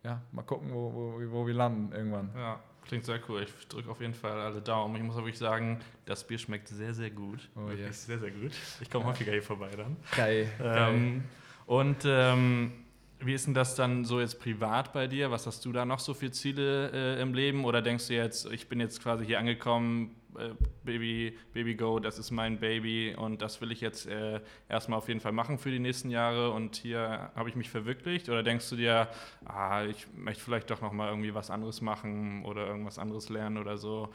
[0.04, 2.30] ja, mal gucken, wo, wo, wo wir landen irgendwann.
[2.36, 3.42] Ja, klingt sehr cool.
[3.42, 4.96] Ich drücke auf jeden Fall alle Daumen.
[4.96, 7.48] Ich muss auch wirklich sagen, das Bier schmeckt sehr, sehr gut.
[7.56, 8.06] Oh, Wirklich yes.
[8.06, 8.52] Sehr, sehr gut.
[8.80, 9.96] Ich komme häufiger hier vorbei dann.
[10.14, 10.48] Geil.
[10.62, 11.24] Ähm,
[11.66, 12.83] und ähm,
[13.24, 15.30] wie ist denn das dann so jetzt privat bei dir?
[15.30, 17.64] Was hast du da noch so für Ziele äh, im Leben?
[17.64, 20.50] Oder denkst du jetzt, ich bin jetzt quasi hier angekommen, äh,
[20.84, 25.08] Baby, Baby Go, das ist mein Baby und das will ich jetzt äh, erstmal auf
[25.08, 28.28] jeden Fall machen für die nächsten Jahre und hier habe ich mich verwirklicht?
[28.28, 29.08] Oder denkst du dir,
[29.44, 33.78] ah, ich möchte vielleicht doch nochmal irgendwie was anderes machen oder irgendwas anderes lernen oder
[33.78, 34.08] so?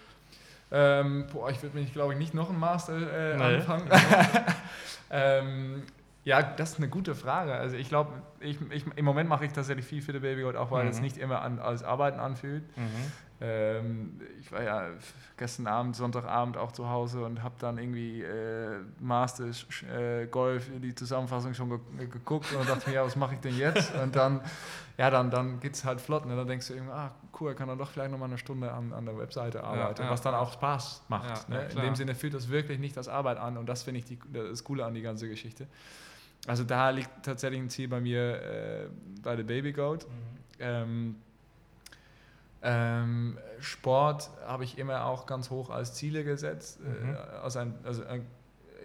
[0.72, 3.90] Ähm, boah, ich würde mich, glaube ich, nicht noch einen Master äh, anfangen.
[5.10, 5.84] ähm,
[6.30, 7.54] ja, das ist eine gute Frage.
[7.54, 10.70] Also ich glaube, ich, ich, im Moment mache ich tatsächlich viel für die Babygoat, auch
[10.70, 10.92] weil Mhm.
[10.92, 12.64] es nicht immer an, als Arbeiten anfühlt.
[13.42, 14.88] Ähm, ich war ja
[15.38, 20.94] gestern Abend, Sonntagabend auch zu Hause und habe dann irgendwie äh, Masters äh, Golf die
[20.94, 23.96] Zusammenfassung schon ge geguckt und dachte mir, ja, was mache ich denn jetzt?
[23.96, 24.42] Und dann,
[24.98, 26.26] ja, dann, dann geht es halt flott.
[26.26, 26.36] Ne?
[26.36, 29.06] Dann denkst du irgendwie, ah, cool, kann dann doch vielleicht nochmal eine Stunde an, an
[29.06, 30.10] der Webseite arbeiten, ja.
[30.12, 31.48] was dann auch Spaß macht.
[31.50, 31.64] Ja, ne?
[31.64, 34.06] ja, In dem Sinne fühlt das wirklich nicht als Arbeit an und das finde ich
[34.06, 35.66] die, das Coole an die ganze Geschichte.
[36.48, 38.88] Also da liegt tatsächlich ein Ziel bei mir äh,
[39.22, 40.08] bei der Baby Goat.
[40.60, 41.16] Ähm,
[42.62, 46.80] ähm, Sport habe ich immer auch ganz hoch als Ziele gesetzt.
[46.82, 47.14] Mhm.
[47.16, 48.26] Äh, aus ein, also ein,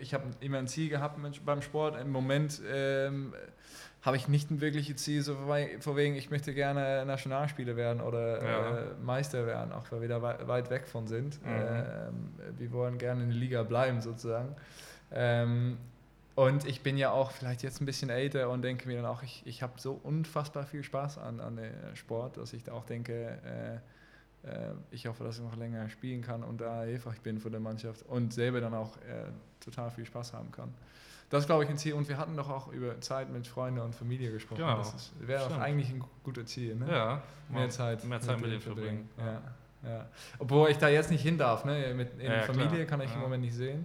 [0.01, 2.01] ich habe immer ein Ziel gehabt beim Sport.
[2.01, 3.35] Im Moment ähm,
[4.03, 5.37] habe ich nicht ein wirkliches Ziel, so
[5.81, 8.79] vor wegen, ich möchte gerne Nationalspieler werden oder Ja.
[8.79, 11.43] äh, Meister werden, auch weil wir da wei weit weg von sind.
[11.43, 11.51] Mhm.
[11.51, 14.55] Ähm, wir wollen gerne in der Liga bleiben sozusagen.
[15.11, 15.79] Ähm,
[16.35, 19.23] und ich bin ja auch vielleicht jetzt ein bisschen älter und denke mir dann auch,
[19.23, 22.85] ich, ich habe so unfassbar viel Spaß an, an dem Sport, dass ich da auch
[22.85, 23.39] denke,
[24.45, 27.51] äh, äh, ich hoffe, dass ich noch länger spielen kann und da hilfreich bin für
[27.51, 29.27] die Mannschaft und selber dann auch äh,
[29.61, 30.75] total viel Spaß haben kann.
[31.31, 31.95] Das ist, glaube ich, ein Ziel.
[31.95, 34.59] Und wir hatten doch auch über Zeit mit Freunden und Familie gesprochen.
[34.61, 34.77] Genau.
[34.77, 36.77] Das wäre auch eigentlich ein gu- guter Ziel.
[36.77, 36.87] Ne?
[36.89, 39.09] Ja, Mehr Zeit, mehr Zeit mit denen denen verbringen.
[39.19, 39.41] Ja.
[39.89, 40.07] Ja.
[40.39, 41.65] Obwohl ich da jetzt nicht hin darf.
[41.65, 41.93] Ne?
[41.95, 42.87] Mit, in Ja, Familie klar.
[42.87, 43.17] kann ich Ja.
[43.17, 43.85] im Moment nicht sehen.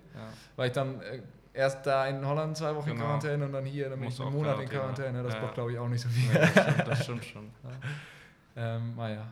[0.58, 1.22] Weil ich dann äh,
[1.60, 3.05] erst da in Holland zwei Wochen in Genau.
[3.07, 5.22] Quarantäne und dann hier, dann bin ich einen Monat in Quarantäne.
[5.24, 5.39] Das Ja.
[5.41, 6.34] braucht, glaube ich, auch nicht so viel.
[6.34, 7.51] Ja, das, stimmt, das stimmt schon.
[8.55, 9.28] ähm, naja.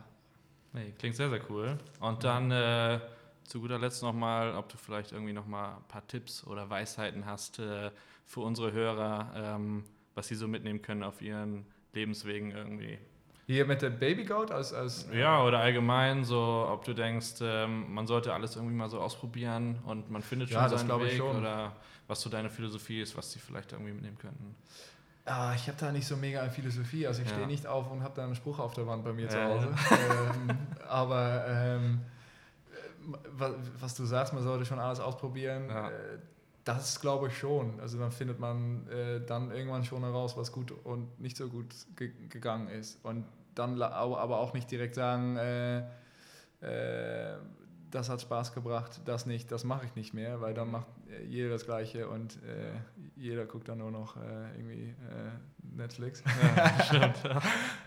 [0.72, 1.78] Nee, klingt sehr, sehr cool.
[2.00, 3.00] Und dann äh,
[3.44, 7.58] zu guter Letzt nochmal, ob du vielleicht irgendwie nochmal ein paar Tipps oder Weisheiten hast
[7.58, 7.90] äh,
[8.26, 11.64] für unsere Hörer, ähm, was sie so mitnehmen können auf ihren
[11.94, 12.98] Lebenswegen irgendwie.
[13.46, 17.90] Hier mit der Baby Goat als, als Ja, oder allgemein so, ob du denkst, ähm,
[17.94, 21.06] man sollte alles irgendwie mal so ausprobieren und man findet schon Ja, das seinen glaube
[21.06, 21.38] ich Weg schon.
[21.38, 21.72] oder
[22.08, 24.54] was so deine Philosophie ist, was sie vielleicht irgendwie mitnehmen könnten.
[25.26, 27.06] Ah, ich habe da nicht so mega eine Philosophie.
[27.06, 27.34] Also ich Ja.
[27.34, 29.48] stehe nicht auf und habe da einen Spruch auf der Wand bei mir zu Ja,
[29.48, 29.68] Hause.
[29.92, 32.00] ähm, aber ähm,
[33.36, 35.68] wa- was du sagst, man sollte schon alles ausprobieren.
[35.68, 35.88] Ja.
[35.90, 36.18] Äh,
[36.64, 37.78] das glaube ich schon.
[37.80, 41.66] Also dann findet man äh, dann irgendwann schon heraus, was gut und nicht so gut
[41.96, 42.98] ge gegangen ist.
[43.04, 45.78] Und dann aber auch nicht direkt sagen, äh,
[46.60, 47.36] äh,
[47.90, 51.24] das hat Spaß gebracht, das nicht, das mache ich nicht mehr, weil dann macht äh,
[51.24, 52.72] jeder das Gleiche und äh,
[53.16, 54.20] jeder guckt dann nur noch äh,
[54.56, 56.22] irgendwie äh, Netflix.
[56.56, 57.22] Ja, stimmt.
[57.24, 57.42] Ja.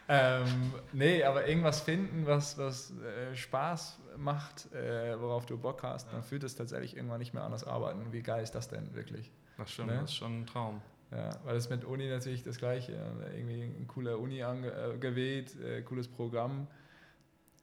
[0.41, 6.12] ähm, nee, aber irgendwas finden, was, was äh, Spaß macht, äh, worauf du Bock hast,
[6.12, 8.12] dann fühlt es tatsächlich irgendwann nicht mehr anders arbeiten.
[8.12, 9.32] Wie geil ist das denn wirklich?
[9.58, 9.95] Das stimmt, Ne?
[10.02, 10.82] das ist schon ein Traum.
[11.12, 12.93] Ja, weil es mit Uni natürlich das Gleiche.
[12.93, 13.36] ja.
[13.36, 16.68] Irgendwie ein cooler Uni ange gewählt, äh, cooles Programm.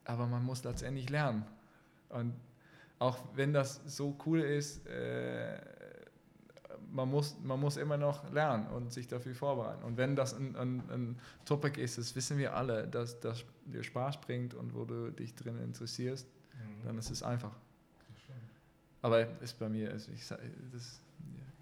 [0.05, 1.45] Aber man muss letztendlich lernen.
[2.09, 2.33] Und
[2.99, 5.57] auch wenn das so cool ist, äh,
[6.91, 9.83] man, muss, man muss immer noch lernen und sich dafür vorbereiten.
[9.83, 13.83] Und wenn das ein, ein, ein Topic ist, das wissen wir alle, dass das dir
[13.83, 16.27] Spaß bringt und wo du dich drin interessierst,
[16.83, 17.55] dann ist es einfach.
[19.01, 20.39] Aber ist bei mir, also ich sag,
[20.73, 20.99] das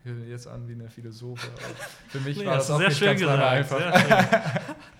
[0.03, 1.43] sich jetzt an wie eine Philosoph.
[1.43, 1.75] aber
[2.07, 3.43] Für mich Nee, war das du auch sehr nicht schön ganz gesagt.
[3.43, 4.75] einfach.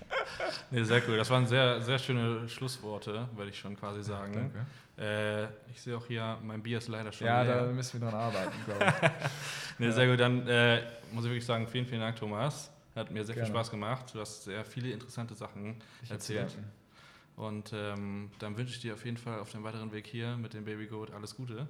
[0.70, 1.16] Nee, sehr cool.
[1.16, 4.32] Das waren sehr, sehr schöne Schlussworte, würde ich schon quasi sagen.
[4.34, 4.66] Danke.
[4.98, 7.66] Äh, ich sehe auch hier, mein Bier ist leider schon Ja, leer.
[7.66, 9.78] da müssen wir dran arbeiten, glaube ich.
[9.78, 9.92] Nee, Ja.
[9.92, 10.20] sehr gut.
[10.20, 12.70] Dann äh, muss ich wirklich sagen, vielen, vielen Dank, Thomas.
[12.94, 13.46] Hat mir sehr Gerne.
[13.46, 14.12] viel Spaß gemacht.
[14.12, 16.56] Du hast sehr viele interessante Sachen Ich erzählt.
[17.36, 20.52] Und ähm, dann wünsche ich dir auf jeden Fall auf dem weiteren Weg hier mit
[20.54, 21.68] dem Baby Goat alles Gute.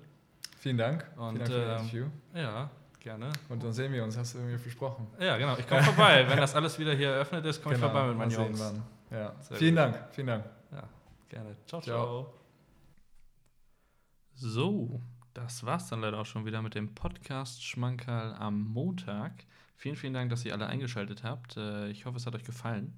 [0.58, 1.06] Vielen Dank.
[1.18, 2.12] Und, Vielen Dank für das ähm.
[2.34, 2.70] Ja,
[3.08, 3.30] gerne.
[3.48, 5.06] Und dann sehen wir uns, hast du mir versprochen.
[5.18, 5.56] Ja, genau.
[5.56, 6.26] Ich komme vorbei.
[6.28, 8.60] Wenn das alles wieder hier eröffnet ist, komme ich Genau, vorbei mit meinen Jungs.
[8.60, 8.82] wann.
[9.10, 9.34] Ja.
[9.40, 9.84] Sehr Vielen gut.
[9.84, 10.44] Dank, vielen Dank.
[10.72, 10.82] Ja,
[11.30, 11.56] gerne.
[11.66, 11.96] Ciao, Ciao.
[11.96, 12.34] ciao.
[14.34, 15.00] So,
[15.34, 19.32] das war's dann leider auch schon wieder mit dem Podcast Schmankerl am Montag.
[19.76, 21.56] Vielen, vielen Dank, dass ihr alle eingeschaltet habt.
[21.56, 22.92] Äh, Ich hoffe, es hat euch gefallen.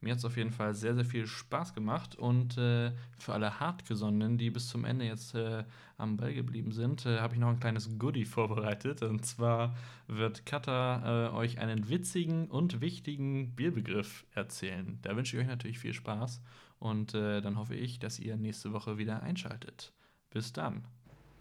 [0.00, 3.58] Mir hat es auf jeden Fall sehr, sehr viel Spaß gemacht und äh, für alle
[3.58, 5.64] Hartgesonnenen, die bis zum Ende jetzt äh,
[5.96, 9.02] am Ball geblieben sind, äh, habe ich noch ein kleines Goodie vorbereitet.
[9.02, 9.76] Und zwar
[10.06, 14.98] wird Katha äh, euch einen witzigen und wichtigen Bierbegriff erzählen.
[15.02, 16.40] Da wünsche ich euch natürlich viel Spaß
[16.78, 19.92] und äh, dann hoffe ich, dass ihr nächste Woche wieder einschaltet.
[20.30, 20.84] Bis dann.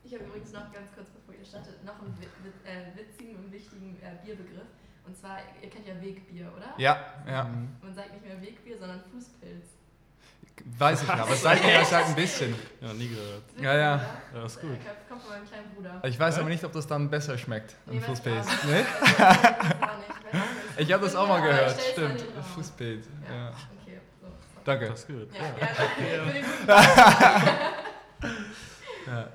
[0.04, 2.18] Ich habe übrigens noch ganz kurz, bevor ihr startet, noch einen
[2.64, 4.68] äh, witzigen und wichtigen Bierbegriff.
[5.08, 6.74] Und zwar, ihr kennt ja Wegbier, oder?
[6.78, 6.98] Ja,
[7.28, 7.50] ja.
[7.82, 9.66] Man sagt nicht mehr Wegbier, sondern Fußpilz.
[10.78, 12.56] Weiß ich ja, aber sag mir das halt ein bisschen.
[12.82, 13.44] Ja, nie gehört.
[13.56, 14.02] Ist Ja, ja.
[14.34, 14.72] Ja, ist gut.
[15.08, 16.02] Kommt von meinem kleinen Bruder.
[16.04, 18.46] Ich weiß aber nicht, ob das dann besser schmeckt, ein Fußpilz.
[18.46, 18.64] nicht.
[18.64, 18.86] Ich nicht.
[20.80, 20.92] Nicht.
[20.94, 22.22] Habe das auch mal gehört, stimmt.
[22.56, 23.06] Fußpilz.
[23.30, 23.50] Ja, Ja.
[23.82, 24.00] okay.
[24.22, 24.28] So.
[24.66, 24.88] Danke.
[24.90, 25.30] Das ist gut.
[25.34, 25.42] Ja,
[25.98, 26.68] guten
[29.08, 29.30] Ja.